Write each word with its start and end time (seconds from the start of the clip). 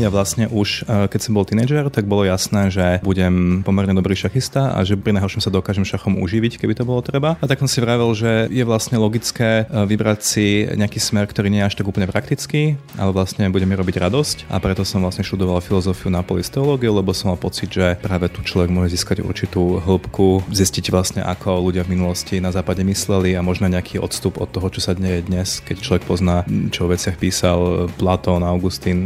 Ja 0.00 0.08
vlastne 0.08 0.48
už, 0.48 0.88
e, 0.88 1.12
keď 1.12 1.20
som 1.20 1.36
bol 1.36 1.44
tínedžer, 1.44 1.92
tak 1.92 2.08
bolo 2.08 2.24
jasné, 2.24 2.72
že 2.72 3.04
budem 3.04 3.60
pomerne 3.60 3.92
dobrý 3.92 4.16
šachista 4.16 4.72
a 4.72 4.80
že 4.80 4.96
pri 4.96 5.12
najhoršom 5.12 5.44
sa 5.44 5.52
dokážem 5.52 5.84
šachom 5.84 6.16
uživiť, 6.24 6.56
keby 6.56 6.72
to 6.72 6.88
bolo 6.88 7.04
treba. 7.04 7.36
A 7.36 7.44
tak 7.44 7.60
som 7.60 7.68
si 7.68 7.84
vravil, 7.84 8.08
že 8.16 8.48
je 8.48 8.64
vlastne 8.64 8.96
logické 8.96 9.68
e, 9.68 9.84
vybrať 9.84 10.24
si 10.24 10.64
nejaký 10.72 10.96
smer, 10.96 11.28
ktorý 11.28 11.52
nie 11.52 11.60
je 11.60 11.68
až 11.68 11.76
tak 11.76 11.84
úplne 11.84 12.08
praktický, 12.08 12.80
ale 12.96 13.12
vlastne 13.12 13.52
bude 13.52 13.68
mi 13.68 13.76
robiť 13.76 14.00
radosť. 14.00 14.48
A 14.48 14.56
preto 14.56 14.88
som 14.88 15.04
vlastne 15.04 15.20
študoval 15.20 15.60
filozofiu 15.60 16.08
na 16.08 16.24
polisteológiu, 16.24 16.96
lebo 16.96 17.12
som 17.12 17.28
mal 17.28 17.36
pocit, 17.36 17.68
že 17.68 18.00
práve 18.00 18.32
tu 18.32 18.40
človek 18.40 18.72
môže 18.72 18.96
získať 18.96 19.20
určitú 19.20 19.84
hĺbku, 19.84 20.48
zistiť 20.48 20.88
vlastne, 20.88 21.20
ako 21.20 21.60
ľudia 21.60 21.84
v 21.84 22.00
minulosti 22.00 22.40
na 22.40 22.56
západe 22.56 22.80
mysleli 22.88 23.36
a 23.36 23.44
možno 23.44 23.68
nejaký 23.68 24.00
odstup 24.00 24.40
od 24.40 24.48
toho, 24.48 24.72
čo 24.72 24.80
sa 24.80 24.96
deje 24.96 25.28
dnes, 25.28 25.60
keď 25.60 25.76
človek 25.76 26.08
pozná, 26.08 26.48
čo 26.72 26.88
o 26.88 26.92
veciach 26.96 27.20
písal 27.20 27.92
Platón, 28.00 28.40
Augustín, 28.48 28.96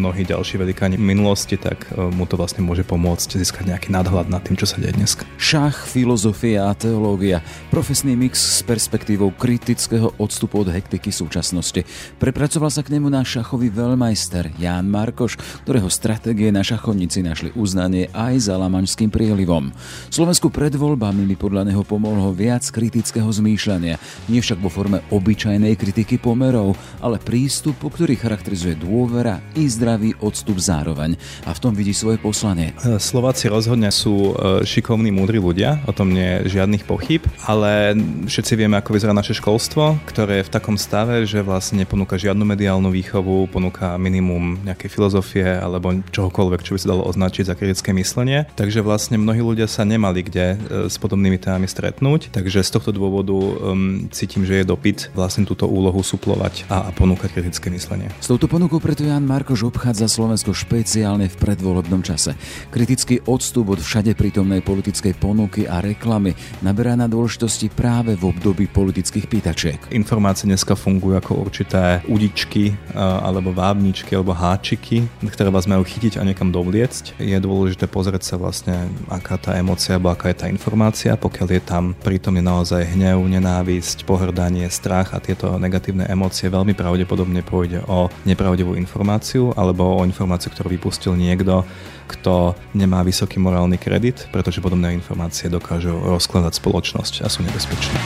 mnohí 0.00 0.24
ďalší 0.24 0.37
ďalší 0.38 0.54
velikáni 0.54 1.02
minulosti, 1.02 1.58
tak 1.58 1.90
e, 1.90 2.14
mu 2.14 2.22
to 2.22 2.38
vlastne 2.38 2.62
môže 2.62 2.86
pomôcť 2.86 3.42
získať 3.42 3.74
nejaký 3.74 3.90
nadhľad 3.90 4.30
nad 4.30 4.38
tým, 4.38 4.54
čo 4.54 4.70
sa 4.70 4.78
deje 4.78 4.94
dnes. 4.94 5.18
Šach, 5.34 5.82
filozofia 5.82 6.70
a 6.70 6.78
teológia. 6.78 7.42
Profesný 7.74 8.14
mix 8.14 8.38
s 8.38 8.62
perspektívou 8.62 9.34
kritického 9.34 10.14
odstupu 10.14 10.62
od 10.62 10.70
hektiky 10.70 11.10
súčasnosti. 11.10 11.82
Prepracoval 12.22 12.70
sa 12.70 12.86
k 12.86 12.94
nemu 12.94 13.10
náš 13.10 13.34
šachový 13.34 13.66
veľmajster 13.66 14.54
Ján 14.62 14.86
Markoš, 14.86 15.42
ktorého 15.66 15.90
stratégie 15.90 16.54
na 16.54 16.62
šachovnici 16.62 17.18
našli 17.26 17.50
uznanie 17.58 18.06
aj 18.14 18.46
za 18.46 18.54
lamaňským 18.54 19.10
prielivom. 19.10 19.74
Slovensku 20.06 20.54
pred 20.54 20.70
voľbami 20.70 21.26
mi 21.26 21.34
podľa 21.34 21.66
neho 21.66 21.82
pomohlo 21.82 22.30
viac 22.30 22.62
kritického 22.70 23.26
zmýšľania. 23.26 23.98
Nie 24.30 24.38
však 24.38 24.62
vo 24.62 24.70
forme 24.70 25.02
obyčajnej 25.10 25.74
kritiky 25.74 26.22
pomerov, 26.22 26.78
ale 27.02 27.18
prístupu, 27.18 27.90
ktorý 27.90 28.14
charakterizuje 28.14 28.78
dôvera 28.78 29.42
i 29.58 29.66
zdravý 29.66 30.14
odstup 30.28 30.60
zároveň 30.60 31.16
a 31.48 31.50
v 31.56 31.62
tom 31.62 31.72
vidí 31.72 31.96
svoje 31.96 32.20
poslanie. 32.20 32.76
Slováci 33.00 33.48
rozhodne 33.48 33.88
sú 33.88 34.32
e, 34.36 34.62
šikovní, 34.68 35.08
múdri 35.08 35.40
ľudia, 35.40 35.80
o 35.88 35.92
tom 35.96 36.12
nie 36.12 36.44
je 36.44 36.60
žiadnych 36.60 36.84
pochyb, 36.84 37.24
ale 37.48 37.96
všetci 38.28 38.52
vieme, 38.54 38.76
ako 38.76 38.94
vyzerá 38.94 39.16
naše 39.16 39.32
školstvo, 39.34 39.98
ktoré 40.04 40.40
je 40.42 40.46
v 40.46 40.54
takom 40.54 40.76
stave, 40.76 41.24
že 41.24 41.40
vlastne 41.40 41.82
neponúka 41.82 42.20
žiadnu 42.20 42.44
mediálnu 42.44 42.92
výchovu, 42.92 43.48
ponúka 43.48 43.96
minimum 43.96 44.60
nejakej 44.66 44.90
filozofie 44.90 45.46
alebo 45.46 45.94
čohokoľvek, 46.10 46.60
čo 46.64 46.74
by 46.74 46.78
sa 46.78 46.90
dalo 46.92 47.02
označiť 47.06 47.44
za 47.48 47.54
kritické 47.56 47.94
myslenie. 47.94 48.44
Takže 48.58 48.84
vlastne 48.84 49.16
mnohí 49.16 49.40
ľudia 49.40 49.70
sa 49.70 49.86
nemali 49.86 50.26
kde 50.26 50.46
e, 50.54 50.56
s 50.90 50.96
podobnými 50.98 51.38
témami 51.38 51.70
stretnúť, 51.70 52.34
takže 52.34 52.66
z 52.66 52.70
tohto 52.74 52.90
dôvodu 52.90 53.32
um, 53.32 54.10
cítim, 54.10 54.42
že 54.42 54.60
je 54.60 54.64
dopyt 54.66 55.14
vlastne 55.14 55.46
túto 55.46 55.70
úlohu 55.70 56.02
suplovať 56.02 56.66
a, 56.66 56.88
a 56.88 56.90
ponúkať 56.90 57.30
kritické 57.32 57.70
myslenie. 57.70 58.10
S 58.18 58.26
touto 58.26 58.50
ponukou 58.50 58.82
preto 58.82 59.06
Jan 59.06 59.22
Markoš 59.22 59.68
obchádza 59.70 60.07
Slovensko 60.08 60.56
špeciálne 60.56 61.28
v 61.28 61.36
predvolebnom 61.36 62.00
čase. 62.02 62.34
Kritický 62.72 63.20
odstup 63.28 63.76
od 63.76 63.84
všade 63.84 64.16
prítomnej 64.16 64.64
politickej 64.64 65.14
ponuky 65.20 65.68
a 65.68 65.84
reklamy 65.84 66.32
naberá 66.64 66.96
na 66.96 67.06
dôležitosti 67.06 67.68
práve 67.68 68.16
v 68.16 68.32
období 68.32 68.66
politických 68.72 69.28
pýtačiek. 69.28 69.78
Informácie 69.92 70.48
dneska 70.48 70.72
fungujú 70.72 71.20
ako 71.20 71.32
určité 71.36 72.00
udičky 72.08 72.72
alebo 72.96 73.52
vábničky 73.52 74.16
alebo 74.16 74.32
háčiky, 74.32 75.04
ktoré 75.28 75.52
vás 75.52 75.68
majú 75.68 75.84
chytiť 75.84 76.16
a 76.16 76.24
niekam 76.24 76.48
dovliecť. 76.48 77.20
Je 77.20 77.36
dôležité 77.36 77.84
pozrieť 77.84 78.24
sa 78.24 78.40
vlastne, 78.40 78.88
aká 79.12 79.36
tá 79.36 79.52
emocia 79.60 80.00
alebo 80.00 80.08
aká 80.08 80.32
je 80.32 80.40
tá 80.40 80.46
informácia, 80.48 81.12
pokiaľ 81.20 81.48
je 81.52 81.62
tam 81.62 81.84
prítomný 81.92 82.40
naozaj 82.40 82.96
hnev, 82.96 83.20
nenávisť, 83.28 84.08
pohrdanie, 84.08 84.64
strach 84.72 85.12
a 85.12 85.20
tieto 85.20 85.60
negatívne 85.60 86.08
emócie 86.08 86.48
veľmi 86.48 86.72
pravdepodobne 86.72 87.44
pôjde 87.44 87.84
o 87.90 88.08
nepravdivú 88.24 88.78
informáciu 88.78 89.52
alebo 89.58 89.97
informáciu, 90.04 90.52
ktorú 90.52 90.68
vypustil 90.74 91.14
niekto, 91.16 91.62
kto 92.10 92.58
nemá 92.74 93.02
vysoký 93.02 93.40
morálny 93.40 93.80
kredit, 93.80 94.28
pretože 94.30 94.62
podobné 94.62 94.94
informácie 94.94 95.50
dokážu 95.50 95.94
rozkladať 95.94 96.58
spoločnosť 96.58 97.24
a 97.24 97.28
sú 97.30 97.42
nebezpečné. 97.42 97.98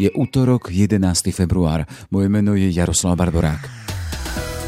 Je 0.00 0.08
útorok 0.16 0.72
11. 0.72 0.96
február. 1.28 1.84
Moje 2.08 2.32
meno 2.32 2.56
je 2.56 2.72
Jaroslav 2.72 3.20
Barborák. 3.20 3.68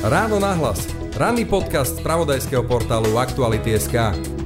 Ráno 0.04 0.36
nahlas. 0.36 0.84
Ranný 1.16 1.48
podcast 1.48 1.96
z 1.96 2.04
pravodajského 2.04 2.66
portálu 2.68 3.16
Aktuality.sk. 3.16 4.41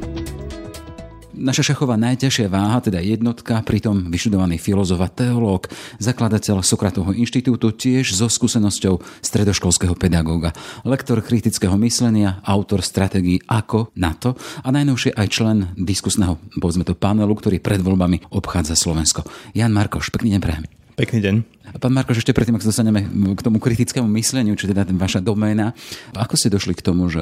Naša 1.37 1.73
šachová 1.73 2.01
najťažšia 2.01 2.49
váha, 2.49 2.81
teda 2.81 2.97
jednotka, 3.05 3.61
pritom 3.61 4.09
vyštudovaný 4.09 4.57
filozof 4.57 5.05
a 5.05 5.13
teológ, 5.13 5.69
zakladateľ 6.01 6.65
Sokratovho 6.65 7.13
inštitútu, 7.13 7.77
tiež 7.77 8.17
so 8.17 8.25
skúsenosťou 8.25 9.05
stredoškolského 9.21 9.93
pedagóga, 10.01 10.57
lektor 10.89 11.21
kritického 11.21 11.77
myslenia, 11.85 12.41
autor 12.41 12.81
stratégií 12.81 13.45
ako 13.45 13.93
na 14.01 14.17
to 14.17 14.33
a 14.65 14.73
najnovšie 14.73 15.13
aj 15.13 15.29
člen 15.29 15.59
diskusného, 15.77 16.41
povedzme 16.57 16.89
to, 16.89 16.97
panelu, 16.97 17.37
ktorý 17.37 17.61
pred 17.61 17.85
voľbami 17.85 18.33
obchádza 18.33 18.73
Slovensko. 18.73 19.29
Jan 19.53 19.77
Markoš, 19.77 20.09
pekný 20.09 20.37
deň 20.37 20.41
prajem. 20.41 20.76
Pekný 20.97 21.21
deň. 21.21 21.37
Pán 21.77 21.93
Markoš, 21.93 22.25
ešte 22.25 22.33
predtým, 22.33 22.57
ako 22.57 22.65
sa 22.65 22.73
dostaneme 22.73 23.05
k 23.37 23.41
tomu 23.45 23.61
kritickému 23.61 24.09
mysleniu, 24.17 24.57
čo 24.57 24.71
teda 24.71 24.87
vaša 24.97 25.21
doména, 25.21 25.77
ako 26.17 26.39
ste 26.39 26.49
došli 26.49 26.73
k 26.73 26.81
tomu, 26.81 27.11
že 27.13 27.21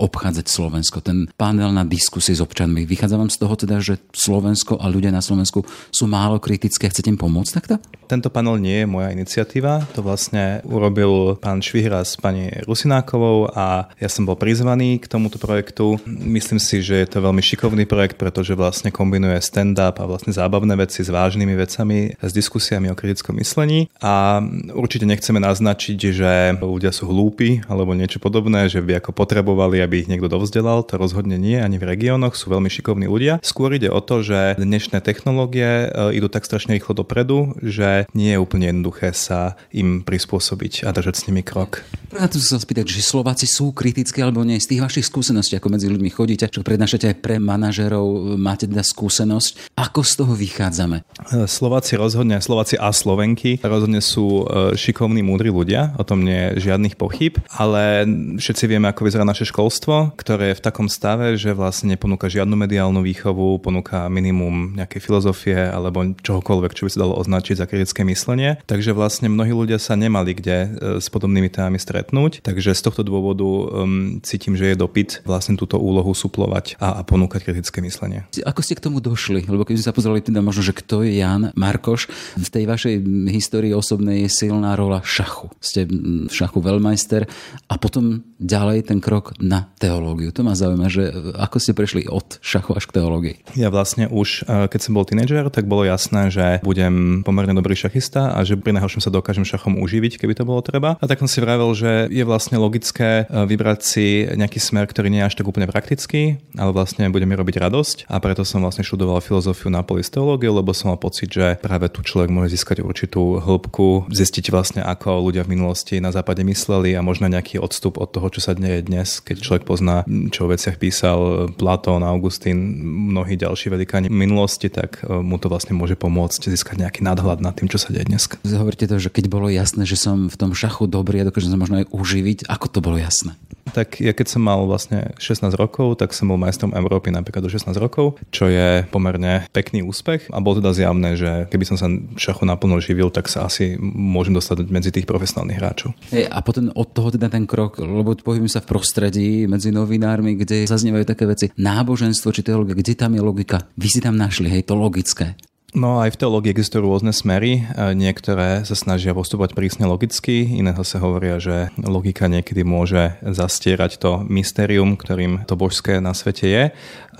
obchádzať 0.00 0.46
Slovensko, 0.48 1.04
ten 1.04 1.28
panel 1.36 1.74
na 1.74 1.84
diskusie 1.84 2.32
s 2.32 2.40
občanmi, 2.40 2.88
vychádza 2.88 3.20
vám 3.20 3.28
z 3.28 3.36
toho 3.42 3.54
teda, 3.58 3.84
že 3.84 4.00
Slovensko 4.16 4.80
a 4.80 4.88
ľudia 4.88 5.12
na 5.12 5.20
Slovensku 5.20 5.66
sú 5.92 6.08
málo 6.08 6.40
kritické 6.40 6.88
a 6.88 6.92
chcete 6.94 7.12
im 7.12 7.20
pomôcť 7.20 7.52
takto? 7.52 7.74
Tento 8.08 8.32
panel 8.32 8.62
nie 8.62 8.80
je 8.80 8.88
moja 8.88 9.12
iniciatíva, 9.12 9.84
to 9.92 10.00
vlastne 10.00 10.64
urobil 10.64 11.36
pán 11.36 11.60
Švihra 11.60 12.06
s 12.06 12.16
pani 12.16 12.54
Rusinákovou 12.64 13.50
a 13.52 13.92
ja 13.98 14.08
som 14.08 14.24
bol 14.24 14.38
prizvaný 14.38 15.02
k 15.02 15.10
tomuto 15.10 15.42
projektu. 15.42 15.98
Myslím 16.06 16.62
si, 16.62 16.80
že 16.80 17.02
je 17.02 17.08
to 17.12 17.18
veľmi 17.24 17.42
šikovný 17.44 17.84
projekt, 17.84 18.16
pretože 18.16 18.56
vlastne 18.56 18.94
kombinuje 18.94 19.42
stand-up 19.42 19.98
a 19.98 20.08
vlastne 20.08 20.32
zábavné 20.32 20.78
veci 20.78 21.02
s 21.02 21.10
vážnymi 21.10 21.54
vecami, 21.58 22.14
s 22.20 22.30
diskusiami 22.30 22.88
o 22.88 22.96
kritickom 23.02 23.42
myslení 23.42 23.90
a 23.98 24.38
určite 24.70 25.02
nechceme 25.02 25.42
naznačiť, 25.42 25.98
že 25.98 26.32
ľudia 26.62 26.94
sú 26.94 27.10
hlúpi 27.10 27.66
alebo 27.66 27.98
niečo 27.98 28.22
podobné, 28.22 28.70
že 28.70 28.78
by 28.78 29.02
ako 29.02 29.10
potrebovali, 29.10 29.82
aby 29.82 30.06
ich 30.06 30.10
niekto 30.10 30.30
dovzdelal. 30.30 30.86
To 30.86 30.94
rozhodne 30.94 31.34
nie, 31.34 31.58
ani 31.58 31.82
v 31.82 31.90
regiónoch 31.90 32.38
sú 32.38 32.54
veľmi 32.54 32.70
šikovní 32.70 33.10
ľudia. 33.10 33.42
Skôr 33.42 33.74
ide 33.74 33.90
o 33.90 33.98
to, 33.98 34.22
že 34.22 34.54
dnešné 34.62 35.02
technológie 35.02 35.90
e, 35.90 36.14
idú 36.14 36.30
tak 36.30 36.46
strašne 36.46 36.78
rýchlo 36.78 36.94
dopredu, 36.94 37.58
že 37.58 38.06
nie 38.14 38.30
je 38.30 38.38
úplne 38.38 38.70
jednoduché 38.70 39.10
sa 39.10 39.58
im 39.74 40.06
prispôsobiť 40.06 40.86
a 40.86 40.94
držať 40.94 41.14
s 41.18 41.26
nimi 41.26 41.42
krok. 41.42 41.82
Na 42.14 42.28
to 42.28 42.38
sa 42.38 42.60
spýtať, 42.60 42.86
že 42.86 43.00
Slováci 43.02 43.48
sú 43.48 43.72
kritickí 43.72 44.20
alebo 44.20 44.44
nie. 44.44 44.60
Z 44.60 44.76
tých 44.76 44.84
vašich 44.84 45.08
skúseností, 45.08 45.56
ako 45.56 45.72
medzi 45.72 45.88
ľuďmi 45.88 46.12
chodíte, 46.12 46.44
čo 46.46 46.60
prednášate 46.60 47.08
aj 47.08 47.16
pre 47.24 47.40
manažerov, 47.40 48.36
máte 48.36 48.68
teda 48.68 48.84
skúsenosť. 48.84 49.74
Ako 49.80 50.04
z 50.04 50.12
toho 50.20 50.32
vychádzame? 50.36 51.02
E, 51.32 51.48
Slováci 51.48 51.96
rozhodne, 51.96 52.38
Slováci 52.38 52.76
a 52.76 52.91
Slovenky 52.92 53.58
rozhodne 53.64 53.98
sú 53.98 54.44
e, 54.46 54.76
šikovní, 54.76 55.24
múdri 55.24 55.48
ľudia, 55.48 55.96
o 55.96 56.04
tom 56.04 56.22
nie 56.22 56.54
je 56.56 56.68
žiadnych 56.70 56.94
pochyb, 57.00 57.40
ale 57.50 58.06
všetci 58.38 58.64
vieme, 58.68 58.88
ako 58.88 59.08
vyzerá 59.08 59.24
naše 59.26 59.48
školstvo, 59.48 60.14
ktoré 60.14 60.52
je 60.52 60.58
v 60.60 60.64
takom 60.64 60.86
stave, 60.86 61.34
že 61.40 61.56
vlastne 61.56 61.96
neponúka 61.96 62.28
žiadnu 62.28 62.54
mediálnu 62.54 63.00
výchovu, 63.00 63.58
ponúka 63.64 64.06
minimum 64.12 64.76
nejakej 64.76 65.00
filozofie 65.00 65.58
alebo 65.58 66.14
čohokoľvek, 66.20 66.72
čo 66.76 66.86
by 66.86 66.90
sa 66.92 67.02
dalo 67.02 67.18
označiť 67.18 67.56
za 67.58 67.66
kritické 67.66 68.04
myslenie. 68.04 68.60
Takže 68.68 68.92
vlastne 68.92 69.32
mnohí 69.32 69.50
ľudia 69.50 69.80
sa 69.80 69.96
nemali 69.96 70.36
kde 70.36 70.56
e, 70.56 70.68
s 71.00 71.08
podobnými 71.08 71.48
témami 71.48 71.80
stretnúť. 71.80 72.44
Takže 72.44 72.76
z 72.76 72.82
tohto 72.82 73.02
dôvodu 73.06 73.44
um, 73.44 74.18
cítim, 74.20 74.58
že 74.58 74.72
je 74.72 74.76
dopyt 74.76 75.22
vlastne 75.24 75.54
túto 75.54 75.78
úlohu 75.78 76.12
suplovať 76.12 76.76
a, 76.82 76.98
a 76.98 77.06
ponúkať 77.06 77.46
kritické 77.46 77.80
myslenie. 77.80 78.26
Ako 78.44 78.60
ste 78.60 78.76
k 78.76 78.84
tomu 78.84 78.98
došli? 78.98 79.46
Lebo 79.46 79.64
keď 79.64 79.80
sme 79.80 79.86
sa 79.88 79.96
pozreli 79.96 80.20
teda 80.20 80.42
možno, 80.42 80.66
že 80.66 80.74
kto 80.74 81.06
je 81.06 81.22
Jan 81.22 81.54
Markoš, 81.54 82.10
v 82.34 82.48
tej 82.50 82.64
vašej 82.66 82.81
vašej 82.82 83.30
histórii 83.30 83.70
osobnej 83.70 84.26
je 84.26 84.42
silná 84.42 84.74
rola 84.74 85.06
šachu. 85.06 85.54
Ste 85.62 85.86
v 86.26 86.34
šachu 86.34 86.58
veľmajster 86.58 87.30
a 87.70 87.74
potom 87.78 88.26
ďalej 88.42 88.90
ten 88.90 88.98
krok 88.98 89.38
na 89.38 89.70
teológiu. 89.78 90.34
To 90.34 90.42
ma 90.42 90.58
zaujíma, 90.58 90.90
že 90.90 91.14
ako 91.38 91.56
ste 91.62 91.78
prešli 91.78 92.10
od 92.10 92.42
šachu 92.42 92.74
až 92.74 92.90
k 92.90 92.98
teológii. 92.98 93.36
Ja 93.54 93.70
vlastne 93.70 94.10
už, 94.10 94.50
e, 94.50 94.66
keď 94.66 94.80
som 94.82 94.98
bol 94.98 95.06
tínedžer, 95.06 95.46
tak 95.54 95.70
bolo 95.70 95.86
jasné, 95.86 96.34
že 96.34 96.58
budem 96.66 97.22
pomerne 97.22 97.54
dobrý 97.54 97.78
šachista 97.78 98.34
a 98.34 98.42
že 98.42 98.58
pri 98.58 98.74
najhoršom 98.74 98.98
sa 98.98 99.14
dokážem 99.14 99.46
šachom 99.46 99.78
uživiť, 99.78 100.18
keby 100.18 100.34
to 100.34 100.42
bolo 100.42 100.58
treba. 100.58 100.98
A 100.98 101.06
tak 101.06 101.22
som 101.22 101.30
si 101.30 101.38
vravel, 101.38 101.70
že 101.78 102.10
je 102.10 102.26
vlastne 102.26 102.58
logické 102.58 103.30
e, 103.30 103.46
vybrať 103.46 103.78
si 103.86 104.26
nejaký 104.26 104.58
smer, 104.58 104.90
ktorý 104.90 105.06
nie 105.06 105.22
je 105.22 105.28
až 105.30 105.38
tak 105.38 105.46
úplne 105.46 105.70
praktický, 105.70 106.42
ale 106.58 106.74
vlastne 106.74 107.06
bude 107.14 107.30
mi 107.30 107.38
robiť 107.38 107.62
radosť. 107.62 108.10
A 108.10 108.18
preto 108.18 108.42
som 108.42 108.66
vlastne 108.66 108.82
študoval 108.82 109.22
filozofiu 109.22 109.70
na 109.70 109.86
polisteológiu, 109.86 110.50
lebo 110.50 110.74
som 110.74 110.90
mal 110.90 110.98
pocit, 110.98 111.30
že 111.30 111.62
práve 111.62 111.86
tu 111.86 112.02
človek 112.02 112.32
môže 112.32 112.58
získať 112.58 112.71
získať 112.72 112.88
určitú 112.88 113.36
hĺbku, 113.44 114.08
zistiť 114.08 114.48
vlastne, 114.48 114.80
ako 114.80 115.28
ľudia 115.28 115.44
v 115.44 115.60
minulosti 115.60 116.00
na 116.00 116.08
západe 116.08 116.40
mysleli 116.40 116.96
a 116.96 117.04
možno 117.04 117.28
nejaký 117.28 117.60
odstup 117.60 118.00
od 118.00 118.08
toho, 118.08 118.32
čo 118.32 118.40
sa 118.40 118.56
deje 118.56 118.88
dnes, 118.88 119.20
keď 119.20 119.36
človek 119.44 119.64
pozná, 119.68 120.08
čo 120.32 120.48
o 120.48 120.50
veciach 120.50 120.80
písal 120.80 121.52
Platón, 121.60 122.00
Augustín, 122.00 122.80
mnohí 123.12 123.36
ďalší 123.36 123.68
velikáni 123.68 124.08
minulosti, 124.08 124.72
tak 124.72 125.04
e, 125.04 125.20
mu 125.20 125.36
to 125.36 125.52
vlastne 125.52 125.76
môže 125.76 126.00
pomôcť 126.00 126.48
získať 126.48 126.80
nejaký 126.80 127.04
nadhľad 127.04 127.44
nad 127.44 127.52
tým, 127.52 127.68
čo 127.68 127.76
sa 127.76 127.92
deje 127.92 128.08
dnes. 128.08 128.24
Hovoríte 128.40 128.88
to, 128.88 128.96
že 128.96 129.12
keď 129.12 129.28
bolo 129.28 129.52
jasné, 129.52 129.84
že 129.84 130.00
som 130.00 130.32
v 130.32 130.36
tom 130.40 130.56
šachu 130.56 130.88
dobrý 130.88 131.20
a 131.20 131.28
dokážem 131.28 131.52
sa 131.52 131.60
možno 131.60 131.84
aj 131.84 131.92
uživiť, 131.92 132.48
ako 132.48 132.66
to 132.72 132.78
bolo 132.80 132.96
jasné? 132.96 133.36
Tak 133.72 133.98
ja 133.98 134.12
keď 134.12 134.26
som 134.28 134.44
mal 134.44 134.64
vlastne 134.68 135.16
16 135.16 135.52
rokov, 135.56 135.98
tak 136.00 136.12
som 136.12 136.28
bol 136.28 136.38
majstrom 136.38 136.76
Európy 136.76 137.08
napríklad 137.08 137.44
do 137.44 137.50
16 137.50 137.72
rokov, 137.80 138.20
čo 138.28 138.46
je 138.48 138.84
pomerne 138.92 139.48
pekný 139.50 139.80
úspech 139.82 140.28
a 140.28 140.38
bolo 140.38 140.60
teda 140.60 140.76
zjavné, 140.76 141.16
že 141.16 141.30
keby 141.48 141.64
som 141.64 141.76
sa 141.80 141.88
šachu 142.20 142.44
naplno 142.44 142.78
živil, 142.78 143.08
tak 143.08 143.32
sa 143.32 143.48
asi 143.48 143.80
môžem 143.80 144.36
dostať 144.36 144.68
medzi 144.68 144.92
tých 144.92 145.08
profesionálnych 145.08 145.58
hráčov. 145.58 145.96
Hey, 146.12 146.28
a 146.28 146.44
potom 146.44 146.68
od 146.76 146.88
toho 146.92 147.08
teda 147.08 147.32
ten 147.32 147.48
krok, 147.48 147.80
lebo 147.80 148.12
pohybujem 148.12 148.52
sa 148.52 148.60
v 148.60 148.70
prostredí 148.76 149.48
medzi 149.48 149.72
novinármi, 149.72 150.36
kde 150.36 150.68
zaznievajú 150.68 151.04
také 151.08 151.24
veci. 151.24 151.48
Náboženstvo 151.56 152.30
či 152.30 152.44
teológia, 152.44 152.76
kde 152.76 152.92
tam 152.92 153.16
je 153.16 153.22
logika? 153.24 153.64
Vy 153.80 153.88
si 153.88 154.00
tam 154.04 154.20
našli, 154.20 154.52
hej, 154.52 154.68
to 154.68 154.76
logické. 154.76 155.34
No 155.72 156.04
aj 156.04 156.12
v 156.12 156.20
teológii 156.20 156.52
existujú 156.52 156.84
rôzne 156.84 157.16
smery. 157.16 157.64
Niektoré 157.96 158.60
sa 158.68 158.76
snažia 158.76 159.16
postupovať 159.16 159.56
prísne 159.56 159.88
logicky, 159.88 160.44
iné 160.44 160.76
sa 160.84 161.00
hovoria, 161.00 161.40
že 161.40 161.72
logika 161.80 162.28
niekedy 162.28 162.60
môže 162.60 163.16
zastierať 163.24 163.96
to 163.96 164.20
mystérium, 164.28 165.00
ktorým 165.00 165.48
to 165.48 165.56
božské 165.56 165.96
na 166.04 166.12
svete 166.12 166.44
je. 166.44 166.64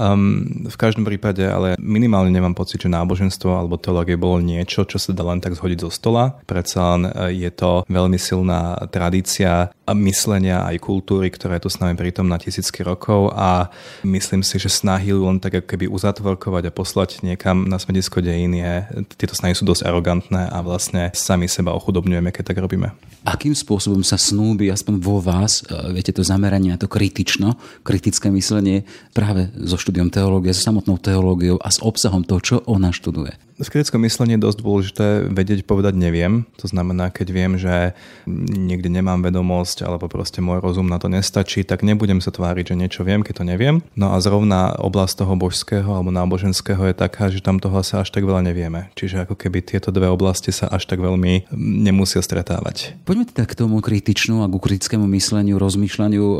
Um, 0.01 0.65
v 0.69 0.77
každom 0.81 1.05
prípade 1.05 1.45
ale 1.45 1.77
minimálne 1.77 2.33
nemám 2.33 2.57
pocit, 2.57 2.81
že 2.81 2.89
náboženstvo 2.89 3.53
alebo 3.53 3.77
teológie 3.77 4.17
bolo 4.17 4.41
niečo, 4.41 4.89
čo 4.89 4.97
sa 4.97 5.13
dá 5.13 5.21
len 5.21 5.41
tak 5.41 5.53
zhodiť 5.53 5.85
zo 5.85 5.91
stola. 5.93 6.41
Predsa 6.49 6.97
len 6.97 7.03
e, 7.09 7.13
je 7.45 7.51
to 7.53 7.85
veľmi 7.93 8.17
silná 8.17 8.81
tradícia 8.89 9.69
myslenia 9.93 10.65
aj 10.65 10.81
kultúry, 10.81 11.29
ktorá 11.29 11.61
je 11.61 11.69
tu 11.69 11.71
s 11.73 11.81
nami 11.85 11.93
na 12.25 12.41
tisícky 12.41 12.81
rokov 12.81 13.37
a 13.37 13.69
myslím 14.01 14.41
si, 14.41 14.57
že 14.57 14.73
snahy 14.73 15.13
len 15.13 15.37
tak 15.37 15.69
keby 15.69 15.93
uzatvorkovať 15.93 16.73
a 16.73 16.75
poslať 16.75 17.11
niekam 17.21 17.69
na 17.69 17.77
smedisko 17.77 18.25
dejín 18.25 18.42
je, 18.51 19.05
tieto 19.15 19.39
snahy 19.39 19.55
sú 19.55 19.63
dosť 19.63 19.87
arogantné 19.87 20.51
a 20.51 20.59
vlastne 20.67 21.15
sami 21.15 21.47
seba 21.47 21.71
ochudobňujeme, 21.79 22.35
keď 22.35 22.51
tak 22.51 22.59
robíme. 22.59 22.91
Akým 23.23 23.55
spôsobom 23.55 24.03
sa 24.03 24.19
snúbi 24.19 24.67
aspoň 24.67 24.95
vo 24.99 25.23
vás, 25.23 25.63
e, 25.63 25.95
viete, 25.95 26.11
to 26.11 26.27
zameranie 26.27 26.75
na 26.75 26.79
to 26.81 26.91
kritično, 26.91 27.55
kritické 27.87 28.35
myslenie 28.35 28.83
práve 29.15 29.47
zo 29.55 29.79
štúdiom 29.79 30.11
teológie, 30.11 30.51
s 30.51 30.67
samotnou 30.67 30.99
teológiou 30.99 31.63
a 31.63 31.71
s 31.71 31.79
obsahom 31.79 32.27
toho, 32.27 32.41
čo 32.43 32.57
ona 32.67 32.91
študuje. 32.91 33.52
V 33.63 33.71
kritickom 33.71 34.03
myslení 34.03 34.35
je 34.35 34.43
dosť 34.43 34.59
dôležité 34.59 35.07
vedieť 35.31 35.63
povedať 35.63 35.95
neviem. 35.95 36.43
To 36.59 36.67
znamená, 36.67 37.15
keď 37.15 37.29
viem, 37.31 37.55
že 37.55 37.95
niekde 38.27 38.91
nemám 38.91 39.23
vedomosť 39.23 39.87
alebo 39.87 40.11
proste 40.11 40.43
môj 40.43 40.59
rozum 40.59 40.91
na 40.91 40.99
to 40.99 41.07
nestačí, 41.07 41.63
tak 41.63 41.87
nebudem 41.87 42.19
sa 42.19 42.35
tváriť, 42.35 42.75
že 42.75 42.79
niečo 42.79 43.07
viem, 43.07 43.23
keď 43.23 43.43
to 43.43 43.45
neviem. 43.47 43.79
No 43.95 44.11
a 44.11 44.19
zrovna 44.19 44.75
oblasť 44.83 45.23
toho 45.23 45.39
božského 45.39 45.87
alebo 45.87 46.11
náboženského 46.11 46.91
je 46.91 46.95
taká, 46.99 47.31
že 47.31 47.39
tam 47.39 47.63
toho 47.63 47.79
sa 47.87 48.03
až 48.03 48.11
tak 48.11 48.27
veľa 48.27 48.43
nevieme. 48.43 48.91
Čiže 48.99 49.31
ako 49.31 49.39
keby 49.39 49.63
tieto 49.63 49.95
dve 49.95 50.11
oblasti 50.11 50.51
sa 50.51 50.67
až 50.67 50.91
tak 50.91 50.99
veľmi 50.99 51.55
nemusia 51.55 52.19
stretávať. 52.19 52.99
Poďme 53.07 53.31
teda 53.31 53.47
k 53.47 53.55
tomu 53.55 53.79
kritičnú 53.79 54.43
a 54.43 54.51
ku 54.51 54.59
kritickému 54.59 55.07
mysleniu, 55.15 55.63
rozmýšľaniu. 55.63 56.25
E, 56.27 56.37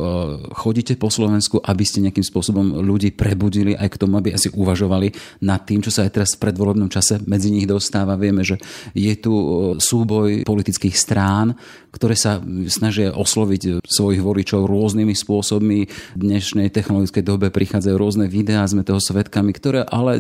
chodíte 0.59 0.99
po 0.99 1.07
Slovensku, 1.07 1.63
aby 1.63 1.87
ste 1.87 2.03
nejakým 2.03 2.27
spôsobom 2.27 2.83
ľudí 2.83 3.15
prebudili 3.15 3.79
aj 3.79 3.95
k 3.95 4.01
tomu, 4.03 4.19
aby 4.19 4.35
asi 4.35 4.51
uvažovali 4.51 5.15
nad 5.47 5.63
tým, 5.63 5.79
čo 5.87 5.95
sa 5.95 6.03
aj 6.03 6.11
teraz 6.19 6.31
v 6.35 6.51
predvolebnom 6.51 6.91
čase 6.91 7.12
medzi 7.27 7.51
nich 7.51 7.67
dostáva. 7.67 8.17
Vieme, 8.17 8.47
že 8.47 8.57
je 8.97 9.13
tu 9.19 9.35
súboj 9.77 10.47
politických 10.47 10.97
strán, 10.97 11.57
ktoré 11.93 12.17
sa 12.17 12.41
snažia 12.73 13.13
osloviť 13.13 13.85
svojich 13.85 14.25
voličov 14.25 14.65
rôznymi 14.65 15.13
spôsobmi. 15.13 15.79
V 16.17 16.23
dnešnej 16.25 16.73
technologickej 16.73 17.21
dobe 17.21 17.53
prichádzajú 17.53 17.95
rôzne 18.01 18.27
videá, 18.33 18.65
sme 18.65 18.81
toho 18.81 18.99
svetkami, 18.99 19.53
ktoré 19.53 19.85
ale, 19.85 20.19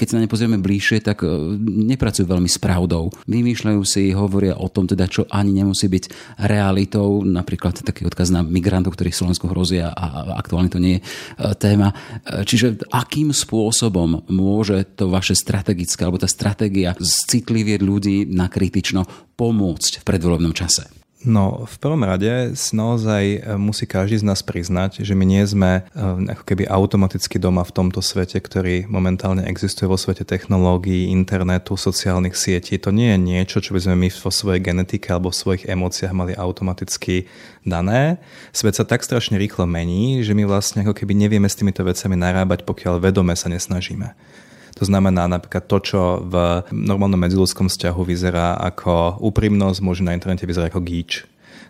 keď 0.00 0.06
sa 0.08 0.16
na 0.16 0.24
ne 0.24 0.32
pozrieme 0.32 0.56
bližšie, 0.56 1.04
tak 1.04 1.22
e, 1.22 1.28
nepracujú 1.60 2.24
veľmi 2.24 2.48
s 2.48 2.56
pravdou. 2.56 3.12
Vymýšľajú 3.28 3.82
si, 3.84 4.16
hovoria 4.16 4.56
o 4.56 4.72
tom, 4.72 4.88
teda, 4.88 5.04
čo 5.06 5.28
ani 5.28 5.52
nemusí 5.60 5.86
byť 5.92 6.04
realitou. 6.48 7.20
Napríklad 7.20 7.84
taký 7.84 8.08
odkaz 8.08 8.32
na 8.32 8.40
migrantov, 8.40 8.96
ktorí 8.96 9.12
Slovensku 9.12 9.46
hrozia 9.52 9.92
a 9.92 10.34
aktuálne 10.40 10.72
to 10.72 10.80
nie 10.80 10.98
je 10.98 11.04
e, 11.04 11.06
téma. 11.60 11.92
E, 11.92 12.42
čiže 12.48 12.88
akým 12.88 13.36
spôsobom 13.36 14.24
môže 14.32 14.88
to 14.96 15.12
vaše 15.12 15.36
strategické, 15.36 16.08
alebo 16.08 16.16
tá 16.16 16.26
stratégia 16.26 16.96
citlivieť 17.04 17.80
ľudí 17.84 18.24
na 18.32 18.48
kritično 18.48 19.27
pomôcť 19.38 20.02
v 20.02 20.04
predvolebnom 20.04 20.50
čase? 20.50 20.98
No, 21.18 21.66
v 21.66 21.76
prvom 21.82 22.06
rade 22.06 22.54
naozaj 22.70 23.22
e, 23.26 23.38
musí 23.58 23.90
každý 23.90 24.22
z 24.22 24.28
nás 24.30 24.38
priznať, 24.46 25.02
že 25.02 25.18
my 25.18 25.26
nie 25.26 25.42
sme 25.42 25.82
e, 25.82 26.00
ako 26.30 26.46
keby 26.46 26.70
automaticky 26.70 27.42
doma 27.42 27.66
v 27.66 27.74
tomto 27.74 27.98
svete, 27.98 28.38
ktorý 28.38 28.86
momentálne 28.86 29.42
existuje 29.42 29.90
vo 29.90 29.98
svete 29.98 30.22
technológií, 30.22 31.10
internetu, 31.10 31.74
sociálnych 31.74 32.38
sietí. 32.38 32.78
To 32.78 32.94
nie 32.94 33.10
je 33.10 33.18
niečo, 33.18 33.58
čo 33.58 33.74
by 33.74 33.82
sme 33.82 33.94
my 33.98 34.08
vo 34.14 34.30
svojej 34.30 34.62
genetike 34.62 35.10
alebo 35.10 35.34
v 35.34 35.40
svojich 35.42 35.66
emóciách 35.66 36.14
mali 36.14 36.38
automaticky 36.38 37.26
dané. 37.66 38.22
Svet 38.54 38.78
sa 38.78 38.86
tak 38.86 39.02
strašne 39.02 39.42
rýchlo 39.42 39.66
mení, 39.66 40.22
že 40.22 40.38
my 40.38 40.46
vlastne 40.46 40.86
ako 40.86 40.94
keby 41.02 41.18
nevieme 41.18 41.50
s 41.50 41.58
týmito 41.58 41.82
vecami 41.82 42.14
narábať, 42.14 42.62
pokiaľ 42.62 43.02
vedome 43.02 43.34
sa 43.34 43.50
nesnažíme. 43.50 44.14
To 44.78 44.84
znamená 44.86 45.26
napríklad 45.26 45.66
to, 45.66 45.78
čo 45.82 46.00
v 46.22 46.34
normálnom 46.70 47.18
medziludskom 47.18 47.66
vzťahu 47.66 48.00
vyzerá 48.06 48.54
ako 48.62 49.18
úprimnosť, 49.18 49.78
môže 49.82 50.06
na 50.06 50.14
internete 50.14 50.46
vyzerať 50.46 50.70
ako 50.70 50.80
gíč 50.86 51.12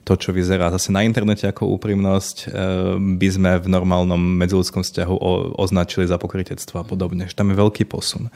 to, 0.08 0.16
čo 0.16 0.32
vyzerá 0.32 0.72
zase 0.72 0.88
na 0.88 1.04
internete 1.04 1.44
ako 1.44 1.68
úprimnosť, 1.76 2.36
eh, 2.48 2.50
by 2.96 3.28
sme 3.28 3.50
v 3.60 3.66
normálnom 3.68 4.40
medziludskom 4.40 4.80
vzťahu 4.80 5.14
označili 5.60 6.08
za 6.08 6.16
pokrytectvo 6.16 6.80
a 6.80 6.84
podobne. 6.88 7.28
Že 7.28 7.36
tam 7.36 7.52
je 7.52 7.60
veľký 7.60 7.84
posun. 7.84 8.32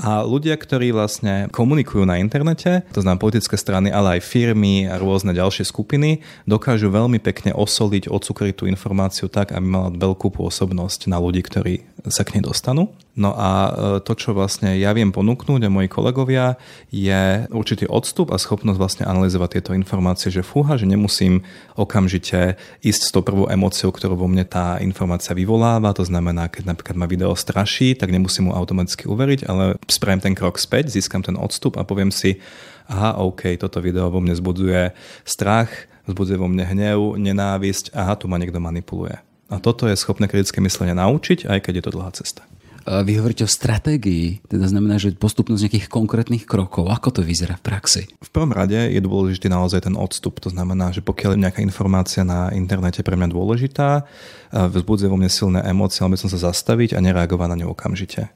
A 0.00 0.24
ľudia, 0.24 0.56
ktorí 0.56 0.96
vlastne 0.96 1.52
komunikujú 1.52 2.08
na 2.08 2.16
internete, 2.16 2.80
to 2.96 3.04
znamená 3.04 3.20
politické 3.20 3.60
strany, 3.60 3.92
ale 3.92 4.16
aj 4.16 4.24
firmy 4.24 4.88
a 4.88 4.96
rôzne 4.96 5.36
ďalšie 5.36 5.68
skupiny, 5.68 6.24
dokážu 6.48 6.88
veľmi 6.88 7.20
pekne 7.20 7.52
osoliť, 7.52 8.08
odsukriť 8.08 8.54
tú 8.56 8.64
informáciu 8.64 9.28
tak, 9.28 9.52
aby 9.52 9.66
mala 9.68 9.92
veľkú 9.92 10.32
pôsobnosť 10.32 11.12
na 11.12 11.20
ľudí, 11.20 11.44
ktorí 11.44 11.84
sa 12.08 12.24
k 12.24 12.40
nej 12.40 12.48
dostanú. 12.48 12.88
No 13.12 13.36
a 13.36 13.50
eh, 13.50 13.72
to, 14.00 14.12
čo 14.16 14.32
vlastne 14.32 14.72
ja 14.80 14.96
viem 14.96 15.12
ponúknuť 15.12 15.60
a 15.68 15.72
moji 15.72 15.88
kolegovia, 15.92 16.56
je 16.88 17.44
určitý 17.52 17.84
odstup 17.84 18.32
a 18.32 18.40
schopnosť 18.40 18.78
vlastne 18.80 19.04
analyzovať 19.04 19.60
tieto 19.60 19.72
informácie, 19.76 20.32
že 20.32 20.40
fúha, 20.40 20.80
že 20.80 20.88
nemusím 20.88 21.44
okamžite 21.76 22.56
ísť 22.80 23.02
s 23.04 23.12
tou 23.12 23.20
prvou 23.20 23.52
emóciou, 23.52 23.92
ktorú 23.92 24.16
vo 24.16 24.28
mne 24.32 24.48
tá 24.48 24.80
informácia 24.80 25.36
vyvoláva. 25.36 25.92
To 25.92 26.08
znamená, 26.08 26.48
keď 26.48 26.72
napríklad 26.72 26.96
ma 26.96 27.04
video 27.04 27.36
straší, 27.36 27.92
tak 27.92 28.08
nemusím 28.08 28.48
mu 28.48 28.56
automaticky 28.56 29.04
uveriť, 29.04 29.44
ale 29.44 29.76
spravím 29.92 30.24
ten 30.24 30.32
krok 30.32 30.56
späť, 30.56 30.88
získam 30.96 31.20
ten 31.20 31.36
odstup 31.36 31.76
a 31.76 31.84
poviem 31.84 32.08
si, 32.08 32.40
aha, 32.88 33.20
OK, 33.20 33.60
toto 33.60 33.84
video 33.84 34.08
vo 34.08 34.24
mne 34.24 34.32
zbudzuje 34.32 34.96
strach, 35.28 35.68
vzbudzuje 36.08 36.40
vo 36.40 36.48
mne 36.48 36.64
hnev, 36.64 37.20
nenávisť, 37.20 37.92
aha, 37.92 38.16
tu 38.16 38.24
ma 38.24 38.40
niekto 38.40 38.56
manipuluje. 38.56 39.20
A 39.52 39.60
toto 39.60 39.84
je 39.84 40.00
schopné 40.00 40.32
kritické 40.32 40.64
myslenie 40.64 40.96
naučiť, 40.96 41.44
aj 41.44 41.60
keď 41.60 41.72
je 41.76 41.84
to 41.84 41.92
dlhá 41.92 42.10
cesta. 42.16 42.40
Vy 42.82 43.12
hovoríte 43.18 43.46
o 43.46 43.50
stratégii, 43.50 44.42
teda 44.50 44.66
znamená, 44.66 44.98
že 44.98 45.14
postupnosť 45.14 45.62
nejakých 45.62 45.86
konkrétnych 45.86 46.44
krokov. 46.44 46.90
Ako 46.90 47.14
to 47.14 47.20
vyzerá 47.22 47.54
v 47.58 47.64
praxi? 47.64 48.02
V 48.18 48.30
prvom 48.34 48.50
rade 48.50 48.74
je 48.74 48.98
dôležitý 48.98 49.46
naozaj 49.46 49.86
ten 49.86 49.94
odstup. 49.94 50.42
To 50.42 50.50
znamená, 50.50 50.90
že 50.90 50.98
pokiaľ 50.98 51.38
je 51.38 51.42
nejaká 51.46 51.60
informácia 51.62 52.26
na 52.26 52.50
internete 52.50 53.06
pre 53.06 53.14
mňa 53.14 53.28
dôležitá, 53.30 54.04
vzbudzuje 54.50 55.06
vo 55.06 55.16
mne 55.16 55.30
silné 55.30 55.62
emócie, 55.62 56.02
ale 56.02 56.18
by 56.18 56.26
som 56.26 56.30
sa 56.34 56.50
zastaviť 56.50 56.98
a 56.98 57.00
nereagovať 57.00 57.48
na 57.54 57.56
ňu 57.62 57.70
okamžite. 57.70 58.34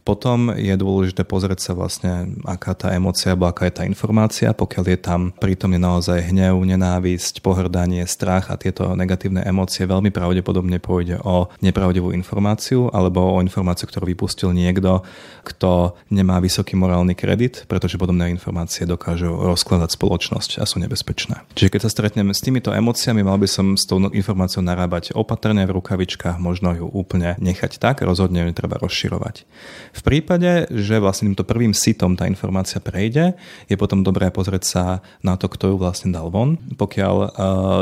Potom 0.00 0.50
je 0.56 0.72
dôležité 0.74 1.28
pozrieť 1.28 1.60
sa 1.60 1.72
vlastne, 1.76 2.40
aká 2.48 2.72
tá 2.72 2.90
emócia 2.96 3.32
alebo 3.32 3.46
aká 3.46 3.68
je 3.68 3.74
tá 3.80 3.84
informácia, 3.84 4.50
pokiaľ 4.56 4.84
je 4.90 4.98
tam 4.98 5.20
prítomne 5.36 5.76
naozaj 5.76 6.32
hnev, 6.32 6.56
nenávisť, 6.56 7.44
pohrdanie, 7.44 8.04
strach 8.08 8.48
a 8.48 8.56
tieto 8.56 8.96
negatívne 8.96 9.44
emócie, 9.44 9.84
veľmi 9.84 10.08
pravdepodobne 10.08 10.80
pôjde 10.80 11.20
o 11.20 11.52
nepravdivú 11.60 12.10
informáciu 12.16 12.88
alebo 12.90 13.20
o 13.20 13.42
informáciu, 13.44 13.86
ktorú 13.86 14.08
vypustil 14.08 14.56
niekto, 14.56 15.04
kto 15.44 15.94
nemá 16.08 16.40
vysoký 16.40 16.74
morálny 16.74 17.12
kredit, 17.12 17.68
pretože 17.68 18.00
podobné 18.00 18.32
informácie 18.32 18.88
dokážu 18.88 19.30
rozkladať 19.30 19.94
spoločnosť 19.94 20.50
a 20.60 20.64
sú 20.64 20.80
nebezpečné. 20.80 21.44
Čiže 21.54 21.70
keď 21.76 21.80
sa 21.84 21.90
stretnem 21.92 22.32
s 22.32 22.40
týmito 22.40 22.72
emóciami, 22.72 23.20
mal 23.20 23.36
by 23.36 23.48
som 23.48 23.76
s 23.76 23.84
tou 23.84 24.00
informáciou 24.00 24.64
narábať 24.64 25.12
opatrne 25.12 25.68
v 25.68 25.76
rukavičkách, 25.76 26.40
možno 26.40 26.72
ju 26.72 26.86
úplne 26.88 27.36
nechať 27.38 27.76
tak, 27.76 28.00
rozhodne 28.00 28.48
ju 28.48 28.52
treba 28.56 28.80
rozširovať. 28.80 29.44
V 29.90 30.02
prípade, 30.06 30.70
že 30.70 31.02
vlastne 31.02 31.32
týmto 31.32 31.46
prvým 31.46 31.74
sitom 31.74 32.14
tá 32.14 32.28
informácia 32.28 32.78
prejde, 32.78 33.34
je 33.66 33.76
potom 33.78 34.06
dobré 34.06 34.30
pozrieť 34.30 34.64
sa 34.64 34.84
na 35.24 35.34
to, 35.34 35.50
kto 35.50 35.74
ju 35.74 35.76
vlastne 35.80 36.14
dal 36.14 36.30
von. 36.30 36.60
Pokiaľ 36.78 37.14
uh, 37.16 37.28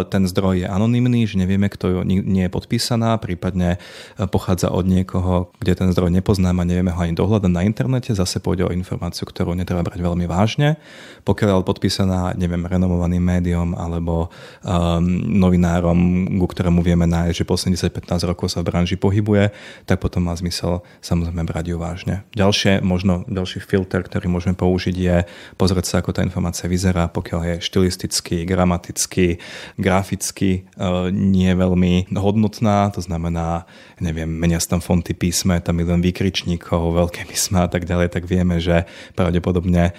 ten 0.08 0.24
zdroj 0.24 0.64
je 0.64 0.68
anonymný, 0.68 1.28
že 1.28 1.36
nevieme, 1.36 1.68
kto 1.68 1.86
ju 1.88 1.98
nie 2.06 2.48
je 2.48 2.52
podpísaná, 2.52 3.20
prípadne 3.20 3.76
uh, 3.76 4.28
pochádza 4.30 4.72
od 4.72 4.88
niekoho, 4.88 5.52
kde 5.60 5.84
ten 5.84 5.88
zdroj 5.92 6.08
nepoznáme 6.14 6.64
nevieme 6.64 6.92
ho 6.94 7.00
ani 7.00 7.12
dohľadať 7.12 7.50
na 7.52 7.62
internete, 7.64 8.16
zase 8.16 8.40
pôjde 8.40 8.68
o 8.68 8.74
informáciu, 8.74 9.28
ktorú 9.28 9.52
netreba 9.52 9.84
brať 9.84 10.00
veľmi 10.00 10.24
vážne. 10.24 10.80
Pokiaľ 11.24 11.64
podpísaná, 11.64 12.32
neviem, 12.36 12.64
renomovaným 12.64 13.20
médium 13.20 13.76
alebo 13.76 14.28
um, 14.64 15.02
novinárom, 15.36 15.98
ku 16.40 16.46
ktorému 16.46 16.80
vieme 16.80 17.04
nájsť, 17.04 17.36
že 17.36 17.44
posledných 17.48 17.80
10-15 18.00 18.30
rokov 18.30 18.46
sa 18.52 18.64
v 18.64 18.68
branži 18.70 18.96
pohybuje, 18.96 19.50
tak 19.84 20.00
potom 20.00 20.24
má 20.28 20.34
zmysel 20.36 20.80
samozrejme 21.02 21.42
brať 21.44 21.74
ju 21.74 21.76
vážne. 21.76 21.97
Ďalšie, 22.36 22.84
možno 22.84 23.24
ďalší 23.26 23.64
filter, 23.64 24.04
ktorý 24.04 24.30
môžeme 24.30 24.54
použiť 24.54 24.96
je 24.96 25.16
pozrieť 25.56 25.86
sa, 25.88 25.96
ako 25.98 26.14
tá 26.14 26.20
informácia 26.22 26.70
vyzerá, 26.70 27.10
pokiaľ 27.10 27.40
je 27.42 27.54
štilisticky, 27.64 28.46
gramaticky, 28.46 29.42
graficky 29.80 30.50
e, 30.52 31.10
nie 31.10 31.50
veľmi 31.54 32.12
hodnotná, 32.14 32.92
to 32.94 33.02
znamená, 33.02 33.66
neviem, 33.98 34.28
menia 34.28 34.60
sa 34.62 34.76
tam 34.76 34.82
fonty 34.84 35.16
písme, 35.16 35.58
tam 35.64 35.80
milión 35.80 36.04
výkričníkov, 36.04 36.94
veľké 36.94 37.26
písma 37.26 37.66
a 37.66 37.70
tak 37.70 37.88
ďalej, 37.88 38.12
tak 38.12 38.28
vieme, 38.28 38.62
že 38.62 38.86
pravdepodobne 39.18 39.90
e, 39.90 39.92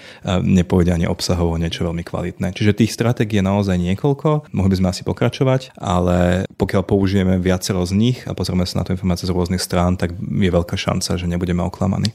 nepôjde 0.43 0.95
ani 0.95 1.05
obsahovo 1.09 1.57
niečo 1.57 1.83
veľmi 1.87 2.03
kvalitné. 2.05 2.53
Čiže 2.53 2.77
tých 2.77 2.93
stratégií 2.93 3.39
je 3.39 3.47
naozaj 3.47 3.75
niekoľko, 3.79 4.51
mohli 4.53 4.71
by 4.71 4.77
sme 4.77 4.91
asi 4.91 5.03
pokračovať, 5.07 5.75
ale 5.79 6.45
pokiaľ 6.59 6.83
použijeme 6.83 7.39
viacero 7.39 7.81
z 7.87 7.95
nich 7.95 8.17
a 8.27 8.35
pozrieme 8.35 8.67
sa 8.67 8.81
na 8.81 8.85
tú 8.85 8.93
informáciu 8.93 9.31
z 9.31 9.35
rôznych 9.35 9.63
strán, 9.63 9.95
tak 9.95 10.13
je 10.19 10.49
veľká 10.51 10.75
šanca, 10.75 11.15
že 11.15 11.25
nebudeme 11.25 11.63
oklamaní. 11.89 12.13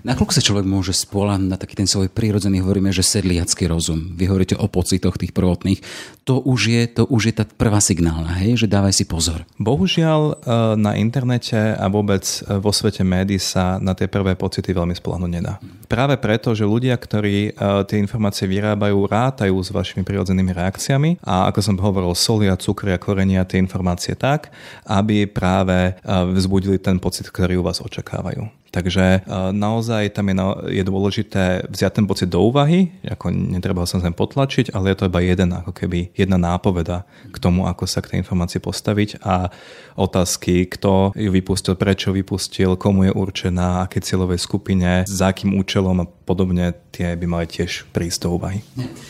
Nakoľko 0.00 0.32
sa 0.32 0.40
človek 0.40 0.64
môže 0.64 0.96
spolať 0.96 1.44
na 1.44 1.60
taký 1.60 1.76
ten 1.76 1.84
svoj 1.84 2.08
prírodzený, 2.08 2.64
hovoríme, 2.64 2.88
že 2.88 3.04
sedliacký 3.04 3.68
rozum. 3.68 4.16
Vy 4.16 4.32
hovoríte 4.32 4.56
o 4.56 4.64
pocitoch 4.64 5.20
tých 5.20 5.36
prvotných. 5.36 5.84
To 6.24 6.40
už 6.40 6.60
je, 6.72 6.82
to 6.88 7.04
už 7.04 7.22
je 7.28 7.34
tá 7.36 7.44
prvá 7.44 7.84
signálna, 7.84 8.32
hej? 8.40 8.64
že 8.64 8.64
dávaj 8.64 8.96
si 8.96 9.04
pozor. 9.04 9.44
Bohužiaľ 9.60 10.20
e, 10.24 10.32
na 10.80 10.96
internete 10.96 11.76
a 11.76 11.84
vôbec 11.92 12.24
e, 12.24 12.56
vo 12.64 12.72
svete 12.72 13.04
médií 13.04 13.36
sa 13.36 13.76
na 13.76 13.92
tie 13.92 14.08
prvé 14.08 14.40
pocity 14.40 14.72
veľmi 14.72 14.96
spolahnúť 14.96 15.30
nedá. 15.36 15.60
Práve 15.84 16.16
preto, 16.16 16.56
že 16.56 16.64
ľudia, 16.64 16.96
ktorí 16.96 17.52
e, 17.52 17.60
tie 17.84 18.00
informácie 18.00 18.48
vyrábajú, 18.48 19.04
rátajú 19.04 19.52
s 19.60 19.68
vašimi 19.68 20.00
prírodzenými 20.00 20.56
reakciami 20.56 21.10
a 21.20 21.52
ako 21.52 21.60
som 21.60 21.76
hovoril, 21.76 22.16
solia, 22.16 22.56
a 22.56 22.96
korenia 22.96 23.44
tie 23.44 23.60
informácie 23.60 24.16
tak, 24.16 24.48
aby 24.88 25.28
práve 25.28 25.92
vzbudili 26.08 26.80
ten 26.80 26.96
pocit, 26.96 27.28
ktorý 27.28 27.60
u 27.60 27.66
vás 27.66 27.84
očakávajú. 27.84 28.59
Takže 28.70 29.04
e, 29.04 29.20
naozaj 29.50 30.14
tam 30.14 30.30
je, 30.30 30.34
je 30.78 30.82
dôležité 30.86 31.66
vziať 31.66 31.92
ten 32.00 32.06
pocit 32.06 32.30
do 32.30 32.38
úvahy, 32.38 32.94
ako 33.02 33.34
netreba 33.34 33.82
ho 33.82 33.90
samozrejme 33.90 34.14
potlačiť, 34.14 34.70
ale 34.70 34.94
je 34.94 34.96
to 35.02 35.08
iba 35.10 35.20
jeden, 35.20 35.50
ako 35.50 35.74
keby 35.74 36.14
jedna 36.14 36.38
nápoveda 36.38 37.02
k 37.34 37.36
tomu, 37.42 37.66
ako 37.66 37.84
sa 37.90 37.98
k 37.98 38.14
tej 38.14 38.18
informácii 38.22 38.62
postaviť 38.62 39.26
a 39.26 39.50
otázky, 39.98 40.70
kto 40.70 41.12
ju 41.18 41.30
vypustil, 41.34 41.74
prečo 41.74 42.14
vypustil, 42.14 42.78
komu 42.78 43.10
je 43.10 43.12
určená, 43.12 43.84
aké 43.84 43.98
cieľovej 43.98 44.38
skupine, 44.38 45.02
za 45.04 45.34
akým 45.34 45.58
účelom 45.58 46.06
a 46.06 46.06
podobne, 46.06 46.70
tie 46.94 47.18
by 47.18 47.26
mali 47.26 47.46
tiež 47.50 47.90
prísť 47.90 48.30
do 48.30 48.38
úvahy. 48.38 48.62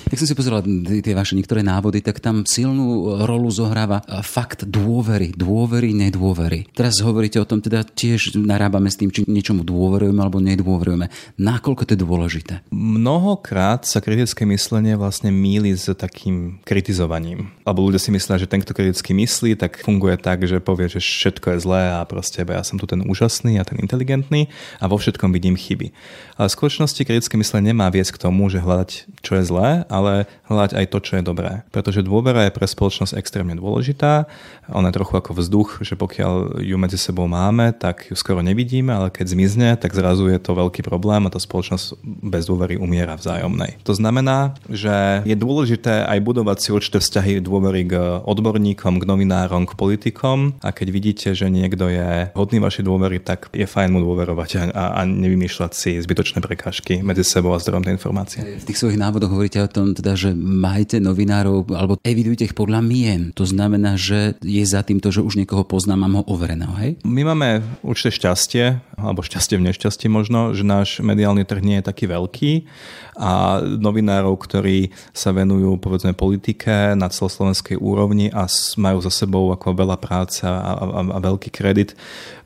Keď 0.09 0.17
som 0.17 0.29
si 0.29 0.33
pozeral 0.33 0.64
tie 0.64 1.12
vaše 1.12 1.37
niektoré 1.37 1.61
návody, 1.61 2.00
tak 2.00 2.17
tam 2.25 2.49
silnú 2.49 3.21
rolu 3.29 3.52
zohráva 3.52 4.00
fakt 4.25 4.64
dôvery, 4.64 5.37
dôvery, 5.37 5.93
nedôvery. 5.93 6.73
Teraz 6.73 6.97
hovoríte 7.05 7.37
o 7.37 7.45
tom, 7.45 7.61
teda 7.61 7.85
tiež 7.85 8.40
narábame 8.40 8.88
s 8.88 8.97
tým, 8.97 9.12
či 9.12 9.29
niečomu 9.50 9.66
dôverujeme 9.66 10.23
alebo 10.23 10.38
nedôverujeme. 10.38 11.11
Nakoľko 11.35 11.83
to 11.83 11.92
je 11.99 11.99
dôležité? 11.99 12.54
Mnohokrát 12.71 13.83
sa 13.83 13.99
kritické 13.99 14.47
myslenie 14.47 14.95
vlastne 14.95 15.35
míli 15.35 15.75
s 15.75 15.90
takým 15.90 16.62
kritizovaním. 16.62 17.50
Alebo 17.66 17.90
ľudia 17.90 17.99
si 17.99 18.14
myslia, 18.14 18.38
že 18.38 18.47
ten, 18.47 18.62
kto 18.62 18.71
kriticky 18.71 19.11
myslí, 19.11 19.59
tak 19.59 19.83
funguje 19.83 20.14
tak, 20.23 20.47
že 20.47 20.62
povie, 20.62 20.87
že 20.87 21.02
všetko 21.02 21.59
je 21.59 21.62
zlé 21.66 21.83
a 21.99 22.07
proste 22.07 22.47
ja 22.47 22.62
som 22.62 22.78
tu 22.78 22.87
ten 22.87 23.02
úžasný 23.02 23.59
a 23.59 23.66
ten 23.66 23.83
inteligentný 23.83 24.47
a 24.78 24.87
vo 24.87 24.95
všetkom 24.95 25.35
vidím 25.35 25.59
chyby. 25.59 25.90
Ale 26.38 26.47
v 26.47 26.54
skutočnosti 26.54 27.02
kritické 27.02 27.35
myslenie 27.35 27.75
nemá 27.75 27.90
viesť 27.90 28.14
k 28.14 28.23
tomu, 28.30 28.47
že 28.47 28.62
hľadať, 28.62 29.19
čo 29.26 29.33
je 29.35 29.42
zlé, 29.42 29.83
ale 29.90 30.30
hľadať 30.47 30.73
aj 30.78 30.87
to, 30.95 30.99
čo 31.02 31.12
je 31.19 31.26
dobré. 31.26 31.66
Pretože 31.75 32.07
dôvera 32.07 32.47
je 32.47 32.54
pre 32.54 32.71
spoločnosť 32.71 33.19
extrémne 33.19 33.59
dôležitá. 33.59 34.30
Ona 34.71 34.95
je 34.95 34.97
trochu 35.02 35.14
ako 35.19 35.35
vzduch, 35.35 35.83
že 35.83 35.99
pokiaľ 35.99 36.62
ju 36.62 36.76
medzi 36.78 36.97
sebou 36.97 37.26
máme, 37.26 37.75
tak 37.75 38.07
ju 38.09 38.14
skoro 38.14 38.40
nevidíme, 38.40 38.95
ale 38.95 39.09
keď 39.11 39.26
zmizne, 39.40 39.80
tak 39.80 39.97
zrazu 39.97 40.28
je 40.28 40.37
to 40.37 40.52
veľký 40.52 40.85
problém 40.85 41.25
a 41.25 41.32
tá 41.32 41.40
spoločnosť 41.40 41.97
bez 42.04 42.44
dôvery 42.44 42.76
umiera 42.76 43.16
vzájomnej. 43.16 43.80
To 43.88 43.97
znamená, 43.97 44.52
že 44.68 45.25
je 45.25 45.32
dôležité 45.32 46.04
aj 46.04 46.20
budovať 46.20 46.59
si 46.61 46.68
určité 46.76 47.00
vzťahy 47.00 47.40
dôvery 47.40 47.88
k 47.88 48.20
odborníkom, 48.20 49.00
k 49.00 49.09
novinárom, 49.09 49.64
k 49.64 49.73
politikom 49.80 50.61
a 50.61 50.76
keď 50.76 50.88
vidíte, 50.92 51.28
že 51.32 51.49
niekto 51.49 51.88
je 51.88 52.28
hodný 52.37 52.61
vašej 52.61 52.85
dôvery, 52.85 53.16
tak 53.25 53.49
je 53.56 53.64
fajn 53.64 53.97
mu 53.97 54.04
dôverovať 54.04 54.76
a, 54.76 55.00
a 55.00 55.09
nevymýšľať 55.09 55.73
si 55.73 55.97
zbytočné 55.97 56.44
prekážky 56.44 57.00
medzi 57.00 57.25
sebou 57.25 57.56
a 57.56 57.62
zdrojom 57.62 57.88
tej 57.88 57.97
informácie. 57.97 58.40
V 58.61 58.68
tých 58.68 58.76
svojich 58.76 59.00
návodoch 59.00 59.32
hovoríte 59.32 59.64
o 59.64 59.73
tom, 59.73 59.97
teda, 59.97 60.20
že 60.20 60.37
majte 60.37 61.00
novinárov 61.00 61.73
alebo 61.73 61.97
evidujte 62.04 62.44
ich 62.44 62.52
podľa 62.52 62.85
mien. 62.85 63.32
To 63.40 63.49
znamená, 63.49 63.97
že 63.97 64.37
je 64.44 64.64
za 64.68 64.85
tým 64.85 65.00
to, 65.00 65.09
že 65.09 65.25
už 65.25 65.40
niekoho 65.40 65.64
poznám, 65.64 66.04
mám 66.04 66.20
ho 66.20 66.25
overeného, 66.28 66.75
hej? 66.76 66.90
My 67.09 67.25
máme 67.25 67.64
určite 67.80 68.20
šťastie, 68.20 68.82
alebo 69.00 69.25
šťastie 69.31 69.63
v 69.63 69.67
nešťastí 69.71 70.07
možno, 70.11 70.51
že 70.51 70.67
náš 70.67 70.99
mediálny 70.99 71.47
trh 71.47 71.63
nie 71.63 71.79
je 71.79 71.87
taký 71.87 72.11
veľký 72.11 72.67
a 73.15 73.63
novinárov, 73.63 74.35
ktorí 74.35 74.91
sa 75.15 75.31
venujú 75.31 75.79
povedzme 75.79 76.11
politike 76.19 76.99
na 76.99 77.07
celoslovenskej 77.07 77.79
úrovni 77.79 78.35
a 78.35 78.51
majú 78.75 78.99
za 78.99 79.15
sebou 79.15 79.55
ako 79.55 79.79
veľa 79.79 79.95
práce 80.03 80.43
a, 80.43 80.51
a, 80.51 80.75
a 81.15 81.19
veľký 81.23 81.55
kredit, 81.55 81.95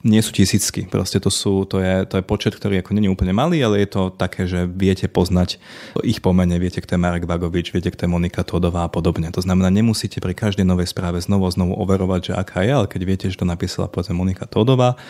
nie 0.04 0.20
sú 0.20 0.36
tisícky. 0.36 0.84
Proste 0.84 1.16
to, 1.16 1.32
sú, 1.32 1.64
to, 1.64 1.80
je, 1.80 2.04
to 2.04 2.20
je 2.20 2.24
počet, 2.28 2.52
ktorý 2.52 2.84
ako 2.84 2.92
není 2.92 3.08
úplne 3.08 3.32
malý, 3.32 3.64
ale 3.64 3.80
je 3.80 3.88
to 3.88 4.02
také, 4.12 4.44
že 4.44 4.68
viete 4.68 5.08
poznať 5.08 5.56
ich 6.04 6.20
pomene, 6.20 6.60
viete, 6.60 6.84
kto 6.84 7.00
je 7.00 7.00
Marek 7.00 7.24
Vagovič, 7.24 7.72
viete, 7.72 7.88
kto 7.88 8.04
je 8.04 8.12
Monika 8.12 8.44
Todová 8.44 8.84
a 8.84 8.92
podobne. 8.92 9.32
To 9.32 9.40
znamená, 9.40 9.72
nemusíte 9.72 10.20
pri 10.20 10.36
každej 10.36 10.68
novej 10.68 10.92
správe 10.92 11.16
znovu 11.24 11.48
znovu 11.48 11.72
overovať, 11.80 12.20
že 12.20 12.32
aká 12.36 12.60
je, 12.60 12.72
ale 12.76 12.86
keď 12.90 13.00
viete, 13.08 13.26
že 13.32 13.40
to 13.40 13.48
napísala 13.48 13.88
povedzme 13.88 14.12
Monika 14.12 14.44
Todová, 14.44 15.00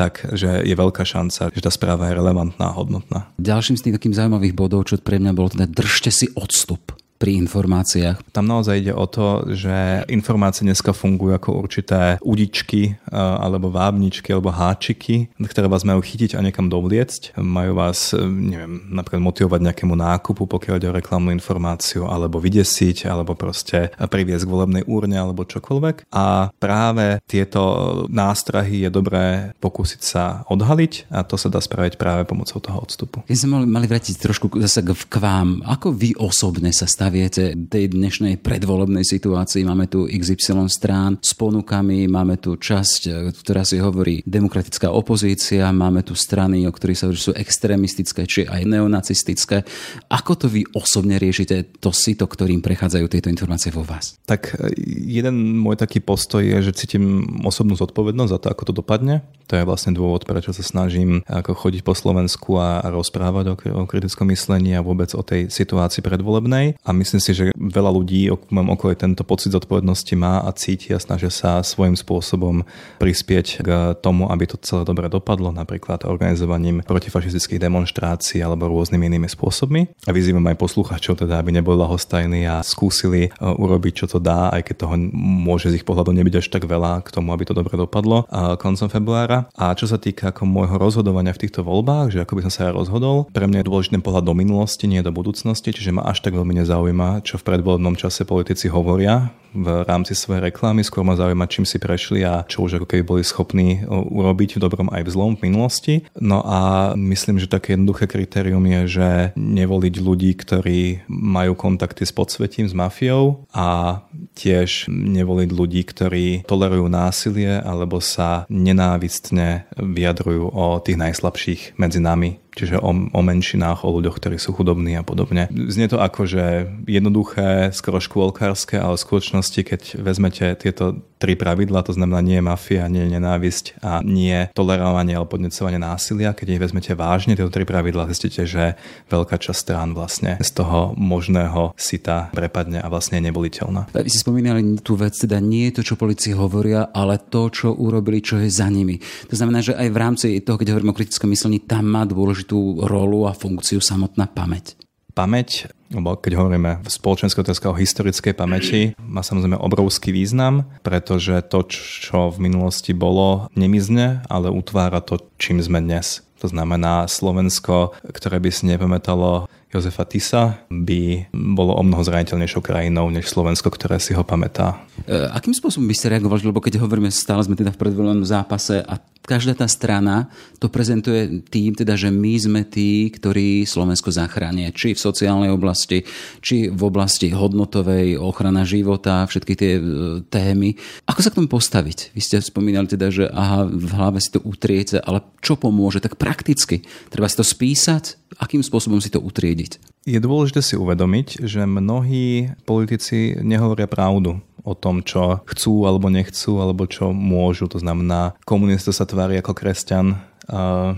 tak 0.00 0.24
že 0.32 0.64
je 0.64 0.72
veľká 0.72 1.04
šanca, 1.04 1.52
že 1.52 1.60
tá 1.60 1.68
správa 1.68 2.08
je 2.08 2.16
relevantná 2.16 2.72
a 2.72 2.76
hodnotná. 2.76 3.28
Ďalším 3.36 3.76
z 3.76 3.82
tých 3.84 3.94
takých 4.00 4.24
zaujímavých 4.24 4.56
bodov, 4.56 4.88
čo 4.88 4.96
pre 4.96 5.20
mňa 5.20 5.36
bolo 5.36 5.52
teda 5.52 5.68
držte 5.68 6.08
si 6.08 6.32
odstup 6.32 6.96
pri 7.20 7.36
informáciách? 7.44 8.32
Tam 8.32 8.48
naozaj 8.48 8.80
ide 8.80 8.96
o 8.96 9.04
to, 9.04 9.44
že 9.52 10.08
informácie 10.08 10.64
dneska 10.64 10.96
fungujú 10.96 11.36
ako 11.36 11.50
určité 11.60 12.16
udičky 12.24 12.96
alebo 13.12 13.68
vábničky 13.68 14.32
alebo 14.32 14.48
háčiky, 14.48 15.28
ktoré 15.36 15.68
vás 15.68 15.84
majú 15.84 16.00
chytiť 16.00 16.32
a 16.32 16.40
niekam 16.40 16.72
dovliecť. 16.72 17.36
Majú 17.36 17.76
vás, 17.76 18.16
e, 18.16 18.24
neviem, 18.24 18.88
napríklad 18.88 19.20
motivovať 19.20 19.60
nejakému 19.60 19.92
nákupu, 19.92 20.48
pokiaľ 20.48 20.80
ide 20.80 20.88
o 20.88 20.96
reklamnú 20.96 21.28
informáciu, 21.36 22.08
alebo 22.08 22.40
vydesiť, 22.40 23.04
alebo 23.04 23.36
proste 23.36 23.92
priviesť 24.00 24.48
k 24.48 24.54
volebnej 24.56 24.82
úrne 24.88 25.20
alebo 25.20 25.44
čokoľvek. 25.44 26.08
A 26.16 26.48
práve 26.56 27.20
tieto 27.28 27.60
nástrahy 28.08 28.88
je 28.88 28.90
dobré 28.90 29.52
pokúsiť 29.60 30.00
sa 30.00 30.48
odhaliť 30.48 31.12
a 31.12 31.20
to 31.26 31.36
sa 31.36 31.52
dá 31.52 31.60
spraviť 31.60 32.00
práve 32.00 32.24
pomocou 32.24 32.56
toho 32.56 32.80
odstupu. 32.80 33.20
Keď 33.28 33.36
sme 33.36 33.60
mali, 33.60 33.66
mali 33.68 33.86
vrátiť 33.90 34.16
trošku 34.16 34.56
zase 34.64 34.80
k 34.86 35.16
vám, 35.20 35.60
ako 35.68 35.92
vy 35.92 36.16
osobne 36.16 36.72
sa 36.72 36.88
stavíte 36.88 37.09
viete, 37.10 37.52
tej 37.52 37.92
dnešnej 37.92 38.38
predvolebnej 38.38 39.02
situácii. 39.02 39.66
Máme 39.66 39.90
tu 39.90 40.06
XY 40.06 40.70
strán 40.70 41.18
s 41.18 41.34
ponukami, 41.34 42.06
máme 42.06 42.38
tu 42.38 42.56
časť, 42.56 43.00
e, 43.06 43.10
ktorá 43.34 43.66
si 43.66 43.82
hovorí 43.82 44.22
demokratická 44.24 44.94
opozícia, 44.94 45.68
máme 45.74 46.06
tu 46.06 46.14
strany, 46.14 46.64
o 46.64 46.72
ktorých 46.72 46.98
sa 46.98 47.04
hovorí, 47.10 47.20
sú 47.20 47.34
extrémistické, 47.34 48.24
či 48.24 48.46
aj 48.46 48.62
neonacistické. 48.64 49.66
Ako 50.08 50.38
to 50.38 50.46
vy 50.46 50.62
osobne 50.72 51.18
riešite 51.18 51.82
to 51.82 51.90
sito, 51.90 52.30
ktorým 52.30 52.62
prechádzajú 52.62 53.06
tieto 53.10 53.28
informácie 53.28 53.74
vo 53.74 53.82
vás? 53.82 54.16
Tak 54.24 54.56
e, 54.56 54.72
jeden 55.10 55.58
môj 55.58 55.76
taký 55.76 55.98
postoj 56.00 56.40
je, 56.40 56.70
že 56.70 56.86
cítim 56.86 57.26
osobnú 57.42 57.74
zodpovednosť 57.74 58.30
za 58.30 58.38
to, 58.38 58.46
ako 58.48 58.62
to 58.70 58.72
dopadne. 58.72 59.26
To 59.50 59.58
je 59.58 59.66
vlastne 59.66 59.90
dôvod, 59.98 60.22
prečo 60.30 60.54
sa 60.54 60.62
snažím 60.62 61.26
ako 61.26 61.58
chodiť 61.58 61.82
po 61.82 61.98
Slovensku 61.98 62.54
a 62.54 62.86
rozprávať 62.86 63.44
o, 63.50 63.54
o 63.82 63.82
kritickom 63.82 64.30
myslení 64.30 64.78
a 64.78 64.86
vôbec 64.86 65.10
o 65.18 65.26
tej 65.26 65.50
situácii 65.50 66.06
predvolebnej. 66.06 66.78
A 66.86 66.94
myslím 67.00 67.20
si, 67.20 67.32
že 67.32 67.44
veľa 67.56 67.90
ľudí 67.96 68.28
v 68.28 68.52
mojom 68.52 68.76
okolí 68.76 68.94
tento 68.94 69.24
pocit 69.24 69.56
zodpovednosti 69.56 70.14
má 70.20 70.44
a 70.44 70.50
cíti 70.52 70.92
a 70.92 71.00
snažia 71.00 71.32
sa 71.32 71.64
svojím 71.64 71.96
spôsobom 71.96 72.68
prispieť 73.00 73.46
k 73.64 73.68
tomu, 74.04 74.28
aby 74.28 74.44
to 74.44 74.60
celé 74.60 74.84
dobre 74.84 75.08
dopadlo, 75.08 75.48
napríklad 75.50 76.04
organizovaním 76.04 76.84
protifašistických 76.84 77.62
demonstrácií 77.62 78.44
alebo 78.44 78.68
rôznymi 78.68 79.08
inými 79.16 79.28
spôsobmi. 79.30 80.04
A 80.04 80.10
vyzývam 80.12 80.44
aj 80.50 80.60
poslucháčov, 80.60 81.24
teda, 81.24 81.40
aby 81.40 81.54
neboli 81.54 81.80
lahostajní 81.80 82.44
a 82.44 82.60
skúsili 82.60 83.28
e, 83.28 83.30
urobiť, 83.40 84.04
čo 84.04 84.06
to 84.10 84.18
dá, 84.20 84.52
aj 84.52 84.66
keď 84.66 84.74
toho 84.84 84.94
môže 85.20 85.70
z 85.70 85.80
ich 85.80 85.86
pohľadu 85.86 86.12
nebyť 86.12 86.34
až 86.42 86.46
tak 86.52 86.66
veľa 86.66 87.06
k 87.06 87.08
tomu, 87.14 87.32
aby 87.32 87.46
to 87.46 87.54
dobre 87.56 87.74
dopadlo 87.78 88.26
e, 88.26 88.54
koncom 88.60 88.90
februára. 88.90 89.48
A 89.56 89.72
čo 89.72 89.88
sa 89.88 89.96
týka 89.96 90.34
ako 90.34 90.44
môjho 90.44 90.76
rozhodovania 90.76 91.32
v 91.32 91.46
týchto 91.46 91.62
voľbách, 91.62 92.12
že 92.12 92.22
ako 92.22 92.36
by 92.36 92.42
som 92.48 92.52
sa 92.52 92.60
ja 92.68 92.70
rozhodol, 92.74 93.30
pre 93.30 93.46
mňa 93.46 93.62
je 93.62 93.68
dôležitý 93.70 93.98
pohľad 94.02 94.26
do 94.26 94.34
minulosti, 94.34 94.90
nie 94.90 95.00
do 95.00 95.14
budúcnosti, 95.14 95.70
čiže 95.70 95.94
ma 95.94 96.06
až 96.10 96.26
tak 96.26 96.34
veľmi 96.34 96.58
nezaujíma, 96.58 96.89
čo 97.24 97.40
v 97.40 97.46
predvolebnom 97.46 97.96
čase 97.96 98.26
politici 98.28 98.68
hovoria 98.68 99.32
v 99.50 99.82
rámci 99.82 100.14
svojej 100.14 100.50
reklamy, 100.50 100.86
skôr 100.86 101.02
ma 101.02 101.18
zaujíma, 101.18 101.50
čím 101.50 101.66
si 101.66 101.82
prešli 101.82 102.22
a 102.22 102.46
čo 102.46 102.62
už 102.66 102.80
ako 102.80 102.86
keby 102.86 103.02
boli 103.02 103.22
schopní 103.26 103.82
urobiť 103.88 104.56
v 104.56 104.62
dobrom 104.62 104.88
aj 104.94 105.02
v 105.06 105.12
zlom 105.12 105.32
v 105.34 105.50
minulosti. 105.50 105.94
No 106.18 106.42
a 106.46 106.92
myslím, 106.94 107.42
že 107.42 107.50
také 107.50 107.74
jednoduché 107.74 108.06
kritérium 108.06 108.62
je, 108.62 108.80
že 109.00 109.08
nevoliť 109.34 109.94
ľudí, 109.98 110.32
ktorí 110.38 111.10
majú 111.10 111.58
kontakty 111.58 112.06
s 112.06 112.14
podsvetím, 112.14 112.70
s 112.70 112.74
mafiou 112.74 113.42
a 113.50 114.00
tiež 114.38 114.86
nevoliť 114.90 115.50
ľudí, 115.50 115.82
ktorí 115.82 116.26
tolerujú 116.46 116.86
násilie 116.86 117.58
alebo 117.58 117.98
sa 117.98 118.46
nenávistne 118.46 119.66
vyjadrujú 119.74 120.46
o 120.54 120.78
tých 120.78 120.98
najslabších 120.98 121.60
medzi 121.74 121.98
nami 121.98 122.38
čiže 122.54 122.78
o, 122.78 122.90
o 122.90 123.20
menšinách, 123.20 123.86
o 123.86 123.94
ľuďoch, 124.00 124.16
ktorí 124.18 124.36
sú 124.36 124.54
chudobní 124.54 124.98
a 124.98 125.06
podobne. 125.06 125.48
Znie 125.50 125.90
to 125.90 126.02
ako, 126.02 126.26
že 126.26 126.44
jednoduché, 126.86 127.70
skoro 127.74 128.02
škôlkárske, 128.02 128.78
ale 128.78 128.98
v 128.98 129.04
skutočnosti, 129.04 129.60
keď 129.60 129.80
vezmete 130.00 130.54
tieto 130.58 131.02
tri 131.20 131.36
pravidla, 131.36 131.84
to 131.84 131.92
znamená 131.92 132.24
nie 132.24 132.40
mafia, 132.40 132.88
nie 132.88 133.04
nenávisť 133.04 133.84
a 133.84 134.00
nie 134.00 134.48
tolerovanie 134.56 135.12
alebo 135.12 135.36
podnecovanie 135.36 135.76
násilia, 135.76 136.32
keď 136.32 136.56
ich 136.56 136.62
vezmete 136.64 136.92
vážne, 136.96 137.36
tieto 137.36 137.52
tri 137.52 137.68
pravidla, 137.68 138.08
zistíte, 138.08 138.48
že 138.48 138.80
veľká 139.12 139.36
časť 139.36 139.58
strán 139.60 139.92
vlastne 139.92 140.40
z 140.40 140.50
toho 140.56 140.96
možného 140.96 141.76
sita 141.76 142.32
prepadne 142.32 142.80
a 142.80 142.88
vlastne 142.88 143.20
je 143.20 143.28
nevoliteľná. 143.28 143.92
Vy 143.92 144.08
si 144.08 144.16
spomínali 144.16 144.80
tú 144.80 144.96
vec, 144.96 145.12
teda 145.12 145.36
nie 145.44 145.68
je 145.68 145.80
to, 145.80 145.92
čo 145.92 146.00
policii 146.00 146.32
hovoria, 146.32 146.88
ale 146.96 147.20
to, 147.20 147.52
čo 147.52 147.76
urobili, 147.76 148.24
čo 148.24 148.40
je 148.40 148.48
za 148.48 148.72
nimi. 148.72 148.96
To 149.28 149.36
znamená, 149.36 149.60
že 149.60 149.76
aj 149.76 149.88
v 149.92 150.00
rámci 150.00 150.26
toho, 150.40 150.56
keď 150.56 150.72
hovoríme 150.72 150.96
o 150.96 150.96
kritickom 150.96 151.28
myslení, 151.28 151.60
tam 151.60 151.84
má 151.84 152.08
dôležitú 152.08 152.39
dôležitú 152.40 152.88
rolu 152.88 153.28
a 153.28 153.36
funkciu 153.36 153.84
samotná 153.84 154.24
pamäť? 154.24 154.76
Pamäť, 155.12 155.68
lebo 155.90 156.16
keď 156.16 156.38
hovoríme 156.38 156.80
v 156.80 156.88
spoločenskej 156.88 157.42
otázke 157.42 157.66
o 157.68 157.76
historickej 157.76 158.32
pamäti, 158.32 158.80
má 159.02 159.20
samozrejme 159.20 159.58
obrovský 159.58 160.14
význam, 160.14 160.70
pretože 160.86 161.42
to, 161.50 161.66
čo 161.68 162.30
v 162.30 162.48
minulosti 162.48 162.94
bolo, 162.94 163.50
nemizne, 163.58 164.22
ale 164.30 164.48
utvára 164.48 165.02
to, 165.02 165.18
čím 165.36 165.60
sme 165.60 165.82
dnes. 165.82 166.22
To 166.40 166.48
znamená 166.48 167.04
Slovensko, 167.04 167.92
ktoré 168.00 168.40
by 168.40 168.48
si 168.48 168.64
nepamätalo 168.70 169.50
Jozefa 169.70 170.02
Tisa, 170.02 170.66
by 170.66 171.30
bolo 171.30 171.78
o 171.78 171.82
mnoho 171.86 172.02
zraniteľnejšou 172.02 172.58
krajinou 172.58 173.06
než 173.06 173.30
Slovensko, 173.30 173.70
ktoré 173.70 174.02
si 174.02 174.10
ho 174.18 174.26
pamätá. 174.26 174.82
E, 175.06 175.30
akým 175.30 175.54
spôsobom 175.54 175.86
by 175.86 175.94
ste 175.94 176.10
reagovali, 176.10 176.42
lebo 176.42 176.58
keď 176.58 176.82
hovoríme, 176.82 177.06
stále 177.14 177.46
sme 177.46 177.54
teda 177.54 177.70
v 177.70 177.78
predvolenom 177.78 178.26
zápase 178.26 178.82
a 178.82 178.98
každá 179.30 179.54
tá 179.54 179.70
strana 179.70 180.26
to 180.58 180.66
prezentuje 180.66 181.44
tým, 181.46 181.76
teda, 181.76 181.94
že 181.94 182.10
my 182.10 182.34
sme 182.34 182.62
tí, 182.66 183.14
ktorí 183.14 183.62
Slovensko 183.62 184.10
zachránia. 184.10 184.74
Či 184.74 184.98
v 184.98 185.04
sociálnej 185.06 185.54
oblasti, 185.54 186.02
či 186.42 186.66
v 186.66 186.82
oblasti 186.82 187.30
hodnotovej, 187.30 188.18
ochrana 188.18 188.66
života, 188.66 189.22
všetky 189.22 189.52
tie 189.54 189.72
e, 189.78 189.82
témy. 190.26 190.74
Ako 191.06 191.22
sa 191.22 191.30
k 191.30 191.38
tomu 191.38 191.46
postaviť? 191.46 192.10
Vy 192.10 192.20
ste 192.20 192.42
spomínali 192.42 192.90
teda, 192.90 193.12
že 193.14 193.30
aha, 193.30 193.70
v 193.70 193.90
hlave 193.94 194.18
si 194.18 194.34
to 194.34 194.42
utriete, 194.42 194.98
ale 194.98 195.22
čo 195.38 195.54
pomôže? 195.54 196.02
Tak 196.02 196.18
prakticky. 196.18 196.82
Treba 197.06 197.30
si 197.30 197.38
to 197.38 197.46
spísať? 197.46 198.34
Akým 198.40 198.66
spôsobom 198.66 198.98
si 198.98 199.14
to 199.14 199.22
utriediť? 199.60 199.72
Je 200.08 200.16
dôležité 200.16 200.64
si 200.64 200.74
uvedomiť, 200.80 201.44
že 201.44 201.68
mnohí 201.68 202.56
politici 202.64 203.36
nehovoria 203.36 203.84
pravdu 203.84 204.40
o 204.64 204.72
tom, 204.72 205.04
čo 205.04 205.44
chcú 205.44 205.84
alebo 205.84 206.08
nechcú, 206.08 206.60
alebo 206.60 206.88
čo 206.88 207.12
môžu. 207.12 207.68
To 207.68 207.80
znamená, 207.80 208.36
komunista 208.48 208.92
sa 208.96 209.04
tvári 209.04 209.40
ako 209.40 209.52
kresťan, 209.52 210.16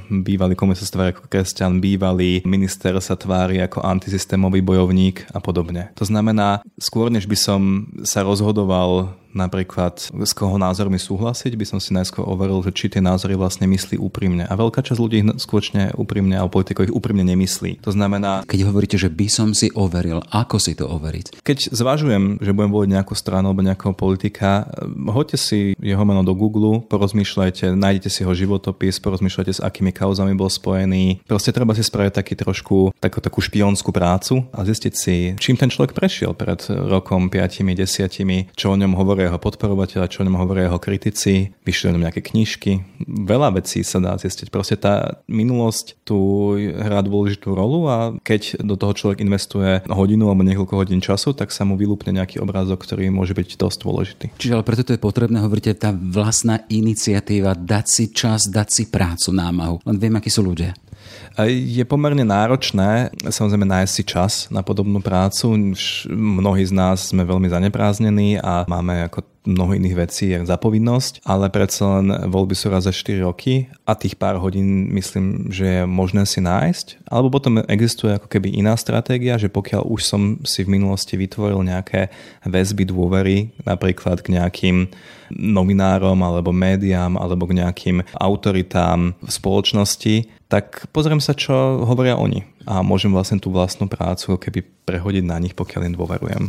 bývalý 0.09 0.54
komunista 0.54 0.87
sa 0.87 0.95
tvári 0.95 1.11
ako 1.12 1.26
kresťan, 1.28 1.83
bývalý 1.83 2.40
minister 2.47 2.95
sa 3.02 3.19
tvári 3.19 3.59
ako 3.61 3.83
antisystémový 3.83 4.62
bojovník 4.62 5.28
a 5.35 5.42
podobne. 5.42 5.90
To 5.99 6.07
znamená, 6.07 6.62
skôr 6.78 7.11
než 7.11 7.26
by 7.26 7.37
som 7.37 7.90
sa 8.07 8.23
rozhodoval 8.23 9.19
napríklad 9.33 9.99
s 9.99 10.33
koho 10.33 10.57
názormi 10.57 11.01
súhlasiť, 11.01 11.53
by 11.57 11.67
som 11.67 11.79
si 11.81 11.93
najskôr 11.93 12.25
overil, 12.25 12.62
že 12.62 12.73
či 12.73 12.87
tie 12.93 13.03
názory 13.03 13.35
vlastne 13.35 13.67
myslí 13.69 13.99
úprimne. 13.99 14.45
A 14.47 14.55
veľká 14.55 14.85
časť 14.85 15.01
ľudí 15.01 15.25
skutočne 15.41 15.97
úprimne, 15.97 16.37
alebo 16.37 16.61
politikov 16.61 16.89
ich 16.89 16.95
úprimne 16.95 17.25
nemyslí. 17.25 17.83
To 17.85 17.91
znamená... 17.91 18.45
Keď 18.47 18.61
hovoríte, 18.69 18.97
že 19.01 19.09
by 19.09 19.27
som 19.33 19.57
si 19.57 19.73
overil, 19.73 20.21
ako 20.31 20.57
si 20.61 20.77
to 20.77 20.87
overiť? 20.87 21.41
Keď 21.41 21.73
zvažujem, 21.73 22.45
že 22.45 22.53
budem 22.53 22.73
voliť 22.73 22.91
nejakú 22.93 23.15
stranu 23.17 23.51
alebo 23.51 23.65
nejakého 23.65 23.97
politika, 23.97 24.69
hoďte 25.09 25.39
si 25.41 25.59
jeho 25.81 26.05
meno 26.05 26.21
do 26.23 26.37
Google, 26.37 26.85
porozmýšľajte, 26.87 27.73
nájdete 27.73 28.11
si 28.12 28.23
ho 28.23 28.33
životopis, 28.37 29.01
porozmýšľajte, 29.01 29.53
s 29.59 29.65
akými 29.65 29.91
kauzami 29.91 30.37
bol 30.37 30.53
spojený. 30.53 31.25
Proste 31.25 31.51
treba 31.51 31.73
si 31.73 31.83
spraviť 31.83 32.12
taký 32.21 32.35
trošku 32.37 32.93
takú, 33.01 33.19
takú 33.25 33.41
špionskú 33.41 33.91
prácu 33.91 34.45
a 34.53 34.61
zistiť 34.62 34.95
si, 34.95 35.16
čím 35.40 35.57
ten 35.57 35.73
človek 35.73 35.97
prešiel 35.97 36.37
pred 36.37 36.61
rokom, 36.68 37.33
piatimi, 37.33 37.73
desiatimi, 37.73 38.53
čo 38.53 38.73
o 38.73 38.79
ňom 38.79 38.95
hovorí 38.99 39.21
hovoria 39.22 39.30
jeho 39.30 39.38
podporovateľa, 39.38 40.11
čo 40.11 40.20
o 40.22 40.26
ňom 40.26 40.40
hovoria 40.42 40.66
jeho 40.66 40.82
kritici, 40.82 41.54
vyšli 41.62 41.94
o 41.94 42.02
nejaké 42.02 42.20
knižky. 42.26 42.82
Veľa 43.06 43.62
vecí 43.62 43.87
sa 43.87 44.02
dá 44.02 44.18
zistiť. 44.18 44.50
Proste 44.50 44.74
tá 44.74 45.22
minulosť 45.30 46.02
tu 46.02 46.18
hrá 46.58 46.98
dôležitú 47.06 47.54
rolu 47.54 47.87
a 47.87 47.96
keď 48.26 48.58
do 48.66 48.74
toho 48.74 48.92
človek 48.92 49.22
investuje 49.22 49.87
hodinu 49.87 50.26
alebo 50.26 50.42
niekoľko 50.42 50.74
hodín 50.74 50.98
času, 50.98 51.38
tak 51.38 51.54
sa 51.54 51.62
mu 51.62 51.78
vylúpne 51.78 52.18
nejaký 52.18 52.42
obrázok, 52.42 52.82
ktorý 52.82 53.14
môže 53.14 53.38
byť 53.38 53.54
dosť 53.54 53.78
dôležitý. 53.87 54.26
Čiže 54.42 54.54
ale 54.58 54.66
preto 54.66 54.82
to 54.90 54.94
je 54.98 55.00
potrebné, 55.00 55.38
hovoríte, 55.38 55.70
tá 55.78 55.94
vlastná 55.94 56.66
iniciatíva, 56.66 57.54
dať 57.54 57.87
si 57.87 58.04
čas, 58.11 58.50
dať 58.50 58.68
si 58.68 58.85
prácu, 58.90 59.30
námahu. 59.30 59.87
Len 59.87 59.96
viem, 60.02 60.14
akí 60.18 60.32
sú 60.32 60.42
ľudia. 60.42 60.74
Je 61.40 61.81
pomerne 61.88 62.29
náročné 62.29 63.09
samozrejme 63.25 63.64
nájsť 63.64 63.92
si 63.92 64.03
čas 64.05 64.33
na 64.53 64.61
podobnú 64.61 65.01
prácu. 65.01 65.57
Mnohí 66.12 66.64
z 66.68 66.73
nás 66.77 67.09
sme 67.09 67.25
veľmi 67.25 67.49
zanepráznení 67.49 68.37
a 68.37 68.68
máme 68.68 69.09
ako 69.09 69.32
mnoho 69.42 69.74
iných 69.74 69.96
vecí 69.98 70.31
je 70.31 70.46
za 70.46 70.55
povinnosť, 70.55 71.26
ale 71.26 71.50
predsa 71.50 71.98
len 71.98 72.31
voľby 72.31 72.55
sú 72.55 72.70
raz 72.70 72.87
za 72.87 72.94
4 72.94 73.26
roky 73.26 73.66
a 73.83 73.98
tých 73.98 74.14
pár 74.14 74.38
hodín 74.38 74.90
myslím, 74.94 75.50
že 75.50 75.64
je 75.66 75.81
možné 75.87 76.22
si 76.26 76.38
nájsť. 76.38 77.07
Alebo 77.11 77.35
potom 77.35 77.62
existuje 77.66 78.14
ako 78.14 78.31
keby 78.31 78.55
iná 78.55 78.78
stratégia, 78.78 79.38
že 79.38 79.50
pokiaľ 79.50 79.83
už 79.87 80.00
som 80.07 80.22
si 80.46 80.62
v 80.62 80.78
minulosti 80.78 81.18
vytvoril 81.18 81.59
nejaké 81.66 82.14
väzby 82.46 82.87
dôvery, 82.87 83.50
napríklad 83.66 84.22
k 84.22 84.38
nejakým 84.38 84.76
novinárom 85.33 86.20
alebo 86.20 86.52
médiám 86.52 87.16
alebo 87.16 87.48
k 87.48 87.57
nejakým 87.64 87.96
autoritám 88.12 89.16
v 89.18 89.31
spoločnosti, 89.31 90.28
tak 90.46 90.85
pozriem 90.92 91.18
sa, 91.18 91.33
čo 91.33 91.83
hovoria 91.88 92.20
oni 92.20 92.44
a 92.68 92.85
môžem 92.85 93.11
vlastne 93.11 93.40
tú 93.40 93.48
vlastnú 93.48 93.88
prácu 93.88 94.37
keby 94.37 94.61
prehodiť 94.85 95.24
na 95.24 95.40
nich, 95.40 95.57
pokiaľ 95.57 95.81
im 95.88 95.96
dôverujem. 95.96 96.42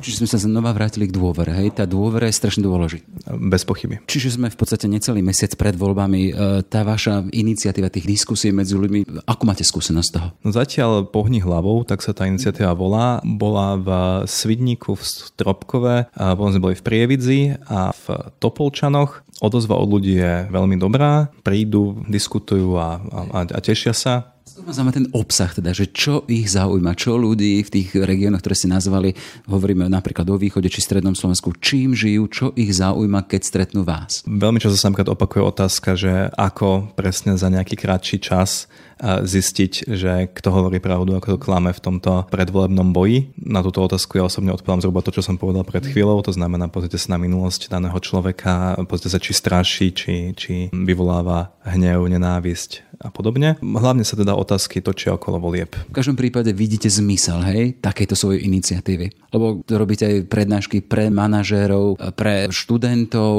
Čiže 0.00 0.24
sme 0.24 0.28
sa 0.28 0.38
znova 0.40 0.72
vrátili 0.72 1.06
k 1.06 1.14
dôvere. 1.14 1.52
Hej? 1.52 1.76
Tá 1.76 1.84
dôvera 1.84 2.26
je 2.26 2.34
strašne 2.36 2.64
dôležitá. 2.64 3.04
Bez 3.36 3.62
pochyby. 3.68 4.00
Čiže 4.08 4.40
sme 4.40 4.48
v 4.48 4.56
podstate 4.58 4.88
necelý 4.88 5.20
mesiac 5.20 5.52
pred 5.54 5.76
voľbami. 5.76 6.22
E, 6.28 6.32
tá 6.66 6.82
vaša 6.82 7.28
iniciatíva 7.30 7.92
tých 7.92 8.08
diskusí 8.08 8.50
medzi 8.50 8.74
ľuďmi, 8.74 9.24
ako 9.28 9.42
máte 9.44 9.62
skúsenosť 9.62 10.08
z 10.08 10.12
toho? 10.16 10.28
No 10.42 10.50
zatiaľ 10.50 11.06
pohni 11.06 11.44
hlavou, 11.44 11.84
tak 11.84 12.00
sa 12.00 12.16
tá 12.16 12.24
iniciatíva 12.24 12.72
volá. 12.72 13.20
Bola 13.22 13.76
v 13.76 13.88
Svidníku 14.24 14.96
v 14.96 15.04
Stropkove, 15.04 15.96
a 16.10 16.24
potom 16.34 16.50
sme 16.56 16.64
boli 16.72 16.76
v 16.76 16.84
Prievidzi 16.84 17.40
a 17.68 17.92
v 17.92 18.04
Topolčanoch. 18.40 19.22
Odozva 19.40 19.80
od 19.80 19.88
ľudí 19.88 20.20
je 20.20 20.48
veľmi 20.52 20.76
dobrá. 20.76 21.32
Prídu, 21.40 22.04
diskutujú 22.08 22.76
a, 22.76 23.00
a, 23.32 23.48
a 23.48 23.58
tešia 23.60 23.96
sa. 23.96 24.36
Zaujíma 24.60 24.92
ten 24.92 25.08
obsah, 25.16 25.50
teda, 25.50 25.72
že 25.72 25.88
čo 25.88 26.28
ich 26.28 26.52
zaujíma, 26.52 26.92
čo 26.92 27.16
ľudí 27.16 27.64
v 27.64 27.72
tých 27.72 27.96
regiónoch, 27.96 28.44
ktoré 28.44 28.54
ste 28.54 28.68
nazvali, 28.68 29.16
hovoríme 29.48 29.88
napríklad 29.88 30.28
o 30.28 30.36
východe 30.36 30.68
či 30.68 30.84
strednom 30.84 31.16
Slovensku, 31.16 31.56
čím 31.58 31.96
žijú, 31.96 32.28
čo 32.28 32.46
ich 32.54 32.76
zaujíma, 32.76 33.24
keď 33.24 33.40
stretnú 33.40 33.82
vás? 33.82 34.20
Veľmi 34.28 34.60
často 34.60 34.76
sa 34.76 34.92
opakuje 34.92 35.42
otázka, 35.42 35.96
že 35.96 36.28
ako 36.36 36.92
presne 36.92 37.40
za 37.40 37.48
nejaký 37.48 37.74
kratší 37.80 38.20
čas 38.20 38.68
zistiť, 39.00 39.88
že 39.88 40.28
kto 40.28 40.48
hovorí 40.52 40.78
pravdu, 40.78 41.16
ako 41.16 41.34
to 41.34 41.38
klame 41.40 41.72
v 41.72 41.80
tomto 41.80 42.28
predvolebnom 42.28 42.92
boji. 42.92 43.32
Na 43.40 43.64
túto 43.64 43.80
otázku 43.80 44.20
ja 44.20 44.28
osobne 44.28 44.52
odpovedám 44.52 44.84
zhruba 44.84 45.00
to, 45.00 45.16
čo 45.16 45.24
som 45.24 45.40
povedal 45.40 45.64
pred 45.64 45.82
chvíľou, 45.82 46.20
to 46.20 46.36
znamená 46.36 46.68
pozrite 46.68 47.00
sa 47.00 47.16
na 47.16 47.18
minulosť 47.18 47.72
daného 47.72 47.96
človeka, 47.96 48.76
pozrite 48.84 49.10
sa, 49.10 49.18
či 49.18 49.32
straší, 49.32 49.86
či, 49.96 50.14
či 50.36 50.68
vyvoláva 50.70 51.56
hnev, 51.64 52.04
nenávisť 52.06 53.00
a 53.00 53.08
podobne. 53.08 53.56
Hlavne 53.64 54.04
sa 54.04 54.12
teda 54.12 54.36
otázky 54.36 54.84
točia 54.84 55.16
okolo 55.16 55.40
volieb. 55.40 55.72
V 55.88 55.96
každom 55.96 56.20
prípade 56.20 56.52
vidíte 56.52 56.92
zmysel, 56.92 57.40
hej, 57.48 57.80
takéto 57.80 58.12
svojej 58.12 58.44
iniciatívy. 58.44 59.32
Lebo 59.32 59.64
robíte 59.64 60.04
aj 60.04 60.28
prednášky 60.28 60.84
pre 60.84 61.08
manažérov, 61.08 61.96
pre 62.12 62.52
študentov. 62.52 63.32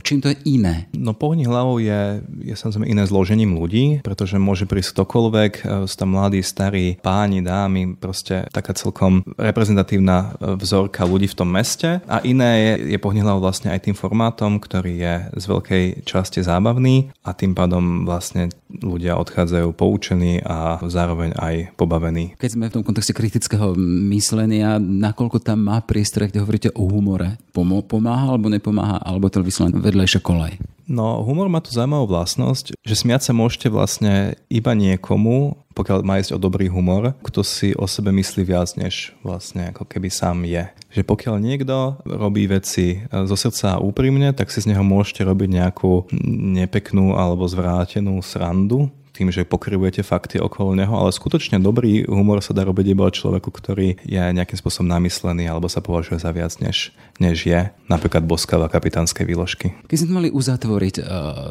Čím 0.00 0.24
to 0.24 0.32
je 0.32 0.40
iné? 0.48 0.88
No 0.96 1.12
pohni 1.12 1.44
hlavou 1.44 1.76
je, 1.76 2.24
je 2.40 2.56
samozrejme 2.56 2.88
iné 2.88 3.04
zložením 3.04 3.52
ľudí, 3.60 4.00
pretože 4.00 4.40
môže 4.40 4.64
prísť 4.64 5.01
ktokoľvek, 5.02 5.52
e, 5.58 5.90
sú 5.90 5.94
tam 5.98 6.14
mladí, 6.14 6.38
starí, 6.46 6.94
páni, 7.02 7.42
dámy, 7.42 7.98
proste 7.98 8.46
taká 8.54 8.70
celkom 8.70 9.26
reprezentatívna 9.34 10.38
e, 10.38 10.54
vzorka 10.62 11.02
ľudí 11.02 11.26
v 11.26 11.38
tom 11.42 11.50
meste. 11.50 11.98
A 12.06 12.22
iné 12.22 12.78
je, 12.78 12.94
je 12.94 12.98
pohni 13.02 13.18
hlavou 13.18 13.42
vlastne 13.42 13.74
aj 13.74 13.90
tým 13.90 13.98
formátom, 13.98 14.62
ktorý 14.62 14.94
je 14.94 15.14
z 15.42 15.44
veľkej 15.50 15.84
časti 16.06 16.46
zábavný 16.46 17.10
a 17.26 17.34
tým 17.34 17.58
pádom 17.58 18.06
vlastne 18.06 18.54
ľudia 18.70 19.18
odchádzajú 19.18 19.74
poučení 19.74 20.38
a 20.46 20.78
zároveň 20.86 21.34
aj 21.34 21.74
pobavení. 21.74 22.38
Keď 22.38 22.50
sme 22.54 22.70
v 22.70 22.74
tom 22.78 22.86
kontexte 22.86 23.12
kritického 23.12 23.74
myslenia, 24.14 24.78
nakoľko 24.78 25.42
tam 25.42 25.66
má 25.66 25.82
priestor, 25.82 26.30
kde 26.30 26.40
hovoríte 26.40 26.70
o 26.78 26.86
humore? 26.86 27.36
Pomáha 27.52 28.38
alebo 28.38 28.48
nepomáha, 28.48 29.02
alebo 29.02 29.26
to 29.28 29.42
vyslovene 29.42 29.82
vedlejšia 29.82 30.22
kolej? 30.22 30.56
No, 30.92 31.24
humor 31.24 31.48
má 31.48 31.64
tu 31.64 31.72
zaujímavú 31.72 32.12
vlastnosť, 32.12 32.76
že 32.84 32.94
smiať 33.00 33.24
sa 33.24 33.32
môžete 33.32 33.72
vlastne 33.72 34.36
iba 34.52 34.76
niekomu, 34.76 35.56
pokiaľ 35.72 36.04
má 36.04 36.20
ísť 36.20 36.36
o 36.36 36.42
dobrý 36.42 36.68
humor, 36.68 37.16
kto 37.24 37.40
si 37.40 37.72
o 37.72 37.88
sebe 37.88 38.12
myslí 38.12 38.44
viac, 38.44 38.76
než 38.76 39.16
vlastne 39.24 39.72
ako 39.72 39.88
keby 39.88 40.12
sám 40.12 40.44
je. 40.44 40.68
Že 40.92 41.08
pokiaľ 41.08 41.36
niekto 41.40 41.96
robí 42.04 42.44
veci 42.44 43.00
zo 43.08 43.36
srdca 43.40 43.80
úprimne, 43.80 44.36
tak 44.36 44.52
si 44.52 44.60
z 44.60 44.68
neho 44.68 44.84
môžete 44.84 45.24
robiť 45.24 45.48
nejakú 45.64 46.12
nepeknú 46.60 47.16
alebo 47.16 47.48
zvrátenú 47.48 48.20
srandu, 48.20 48.92
tým, 49.12 49.28
že 49.28 49.44
pokrivujete 49.44 50.00
fakty 50.00 50.40
okolo 50.40 50.72
neho, 50.72 50.92
ale 50.96 51.12
skutočne 51.12 51.60
dobrý 51.60 52.08
humor 52.08 52.40
sa 52.40 52.56
dá 52.56 52.64
robiť 52.64 52.86
iba 52.96 53.12
človeku, 53.12 53.52
ktorý 53.52 54.00
je 54.02 54.18
nejakým 54.18 54.56
spôsobom 54.56 54.88
namyslený 54.88 55.46
alebo 55.46 55.68
sa 55.68 55.84
považuje 55.84 56.18
za 56.18 56.32
viac, 56.32 56.56
než, 56.58 56.96
než 57.20 57.44
je. 57.44 57.60
Napríklad 57.92 58.24
boskava 58.24 58.72
kapitánskej 58.72 59.28
výložky. 59.28 59.76
Keď 59.86 59.98
sme 60.00 60.24
mali 60.24 60.28
uzatvoriť, 60.32 60.94
uh, 60.98 61.04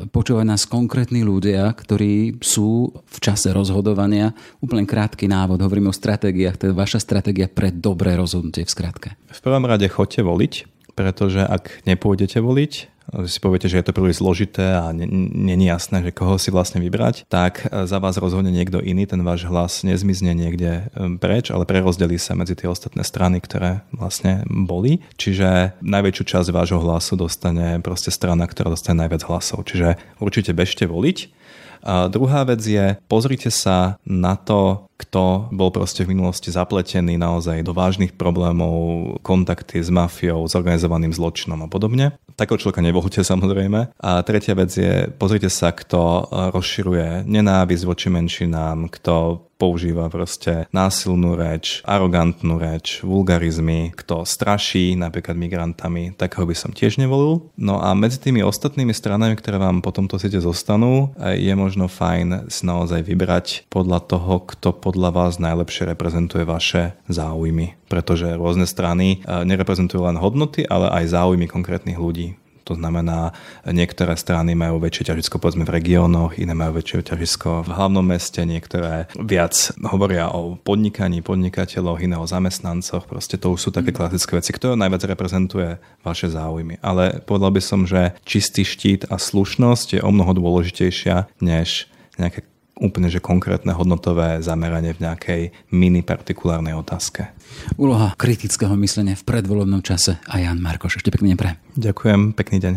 počúvať 0.09 0.45
nás 0.49 0.65
konkrétni 0.65 1.21
ľudia, 1.21 1.69
ktorí 1.77 2.41
sú 2.41 2.89
v 2.91 3.17
čase 3.21 3.53
rozhodovania. 3.53 4.33
Úplne 4.59 4.89
krátky 4.89 5.29
návod, 5.29 5.61
hovoríme 5.61 5.93
o 5.93 5.95
stratégiách, 5.95 6.57
to 6.57 6.65
je 6.69 6.73
vaša 6.73 6.97
stratégia 6.97 7.45
pre 7.45 7.69
dobré 7.69 8.17
rozhodnutie 8.17 8.65
v 8.65 8.73
skratke. 8.73 9.09
V 9.29 9.39
prvom 9.39 9.69
rade 9.69 9.85
chodte 9.85 10.25
voliť, 10.25 10.53
pretože 10.97 11.45
ak 11.45 11.85
nepôjdete 11.87 12.41
voliť, 12.41 12.90
si 13.27 13.39
poviete, 13.43 13.67
že 13.67 13.81
je 13.81 13.85
to 13.85 13.95
príliš 13.95 14.23
zložité 14.23 14.77
a 14.77 14.95
není 14.95 15.67
jasné, 15.67 15.99
že 16.05 16.15
koho 16.15 16.39
si 16.39 16.47
vlastne 16.53 16.79
vybrať, 16.79 17.27
tak 17.27 17.67
e, 17.67 17.83
za 17.83 17.99
vás 17.99 18.15
rozhodne 18.15 18.53
niekto 18.53 18.79
iný, 18.79 19.03
ten 19.03 19.19
váš 19.25 19.43
hlas 19.49 19.83
nezmizne 19.83 20.31
niekde 20.31 20.87
e, 20.87 21.17
preč, 21.19 21.51
ale 21.51 21.67
prerozdelí 21.67 22.15
sa 22.15 22.37
medzi 22.37 22.55
tie 22.55 22.71
ostatné 22.71 23.03
strany, 23.03 23.43
ktoré 23.43 23.83
vlastne 23.91 24.47
boli. 24.47 25.03
Čiže 25.19 25.79
najväčšiu 25.83 26.23
časť 26.23 26.49
vášho 26.55 26.79
hlasu 26.79 27.19
dostane 27.19 27.83
proste 27.83 28.13
strana, 28.13 28.47
ktorá 28.47 28.71
dostane 28.71 29.03
najviac 29.03 29.27
hlasov. 29.27 29.67
Čiže 29.67 29.99
určite 30.23 30.55
bežte 30.55 30.87
voliť 30.87 31.41
a 31.83 32.07
druhá 32.07 32.45
vec 32.45 32.61
je, 32.61 32.97
pozrite 33.09 33.49
sa 33.49 33.97
na 34.05 34.37
to, 34.37 34.85
kto 35.01 35.49
bol 35.49 35.73
proste 35.73 36.05
v 36.05 36.13
minulosti 36.13 36.53
zapletený 36.53 37.17
naozaj 37.17 37.65
do 37.65 37.73
vážnych 37.73 38.13
problémov, 38.13 39.17
kontakty 39.25 39.81
s 39.81 39.89
mafiou, 39.89 40.45
s 40.45 40.53
organizovaným 40.53 41.09
zločinom 41.09 41.57
a 41.65 41.67
podobne. 41.67 42.13
Takého 42.37 42.61
človeka 42.61 42.85
nevolte 42.85 43.25
samozrejme. 43.31 43.97
A 43.97 44.21
tretia 44.21 44.53
vec 44.53 44.69
je, 44.69 45.09
pozrite 45.17 45.49
sa, 45.49 45.73
kto 45.73 46.29
rozširuje 46.53 47.25
nenávisť 47.25 47.83
voči 47.89 48.07
menšinám, 48.13 48.93
kto 48.93 49.49
používa 49.61 50.09
proste 50.09 50.65
násilnú 50.73 51.37
reč, 51.37 51.85
arogantnú 51.85 52.57
reč, 52.57 53.05
vulgarizmy, 53.05 53.93
kto 53.93 54.25
straší 54.25 54.97
napríklad 54.97 55.37
migrantami, 55.37 56.17
takého 56.17 56.49
by 56.49 56.57
som 56.57 56.73
tiež 56.73 56.97
nevolil. 56.97 57.53
No 57.53 57.77
a 57.77 57.93
medzi 57.93 58.17
tými 58.17 58.41
ostatnými 58.41 58.89
stranami, 58.89 59.37
ktoré 59.37 59.61
vám 59.61 59.85
po 59.85 59.93
tomto 59.93 60.17
siete 60.17 60.41
zostanú, 60.41 61.13
je 61.21 61.53
možno 61.53 61.85
fajn 61.85 62.49
si 62.49 62.65
naozaj 62.65 63.05
vybrať 63.05 63.69
podľa 63.69 64.01
toho, 64.09 64.41
kto 64.49 64.73
podľa 64.73 65.13
vás 65.13 65.37
najlepšie 65.37 65.93
reprezentuje 65.93 66.41
vaše 66.41 66.97
záujmy. 67.05 67.77
Pretože 67.85 68.33
rôzne 68.33 68.65
strany 68.65 69.21
eh, 69.21 69.45
nereprezentujú 69.45 70.09
len 70.09 70.17
hodnoty, 70.17 70.65
ale 70.65 70.89
aj 70.89 71.13
záujmy 71.13 71.45
konkrétnych 71.45 72.01
ľudí. 72.01 72.40
To 72.71 72.79
znamená, 72.79 73.35
niektoré 73.67 74.15
strany 74.15 74.55
majú 74.55 74.79
väčšie 74.79 75.11
ťažisko 75.11 75.43
povedzme 75.43 75.67
v 75.67 75.75
regiónoch, 75.75 76.39
iné 76.39 76.55
majú 76.55 76.79
väčšie 76.79 77.11
ťažisko 77.11 77.67
v 77.67 77.69
hlavnom 77.75 78.07
meste, 78.07 78.39
niektoré 78.47 79.11
viac 79.19 79.75
hovoria 79.83 80.31
o 80.31 80.55
podnikaní, 80.55 81.19
podnikateľoch, 81.19 81.99
iné 81.99 82.15
o 82.15 82.23
zamestnancoch. 82.23 83.11
Proste 83.11 83.35
to 83.35 83.51
už 83.51 83.59
sú 83.59 83.69
také 83.75 83.91
klasické 83.91 84.39
veci, 84.39 84.55
ktoré 84.55 84.79
najviac 84.79 85.03
reprezentuje 85.03 85.83
vaše 85.99 86.31
záujmy. 86.31 86.79
Ale 86.79 87.19
povedal 87.27 87.51
by 87.51 87.59
som, 87.59 87.83
že 87.83 88.15
čistý 88.23 88.63
štít 88.63 89.11
a 89.11 89.19
slušnosť 89.19 89.99
je 89.99 90.01
o 90.01 90.15
mnoho 90.15 90.31
dôležitejšia 90.31 91.27
než 91.43 91.91
nejaké 92.15 92.47
úplne 92.81 93.07
že 93.13 93.21
konkrétne 93.21 93.77
hodnotové 93.77 94.41
zameranie 94.41 94.97
v 94.97 95.05
nejakej 95.05 95.41
mini 95.69 96.01
partikulárnej 96.01 96.73
otázke. 96.73 97.29
Úloha 97.77 98.17
kritického 98.17 98.73
myslenia 98.81 99.13
v 99.13 99.23
predvolebnom 99.23 99.85
čase 99.85 100.17
a 100.25 100.41
Jan 100.41 100.57
Markoš. 100.57 100.97
Ešte 100.97 101.13
pekný 101.13 101.37
deň 101.37 101.39
pre. 101.39 101.61
Ďakujem, 101.77 102.33
pekný 102.33 102.57
deň. 102.57 102.73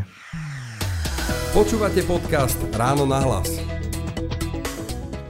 Počúvate 1.57 2.05
podcast 2.05 2.61
Ráno 2.77 3.09
na 3.09 3.25
hlas. 3.25 3.49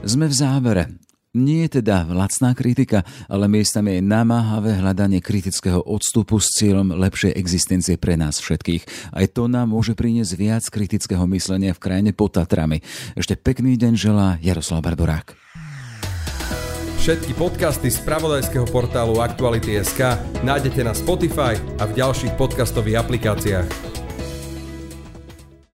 Sme 0.03 0.27
v 0.29 0.35
závere. 0.35 1.04
Nie 1.35 1.67
je 1.67 1.83
teda 1.83 2.07
lacná 2.07 2.55
kritika, 2.55 3.03
ale 3.27 3.51
miestami 3.51 3.99
je 3.99 4.07
namáhavé 4.07 4.79
hľadanie 4.79 5.19
kritického 5.19 5.83
odstupu 5.83 6.39
s 6.39 6.55
cieľom 6.55 6.95
lepšej 6.95 7.35
existencie 7.35 7.99
pre 7.99 8.15
nás 8.15 8.39
všetkých. 8.39 9.11
Aj 9.11 9.27
to 9.27 9.51
nám 9.51 9.75
môže 9.75 9.99
priniesť 9.99 10.33
viac 10.39 10.63
kritického 10.71 11.27
myslenia 11.35 11.75
v 11.75 11.83
krajine 11.83 12.11
pod 12.15 12.39
Tatrami. 12.39 12.79
Ešte 13.19 13.35
pekný 13.35 13.75
deň 13.75 13.93
želá 13.99 14.39
Jaroslav 14.39 14.79
Barborák. 14.87 15.35
Všetky 17.03 17.37
podcasty 17.37 17.91
z 17.91 18.01
pravodajského 18.01 18.65
portálu 18.71 19.21
Aktuality.sk 19.21 20.17
nájdete 20.41 20.81
na 20.81 20.95
Spotify 20.95 21.53
a 21.77 21.85
v 21.85 22.01
ďalších 22.01 22.33
podcastových 22.33 22.97
aplikáciách. 23.03 23.94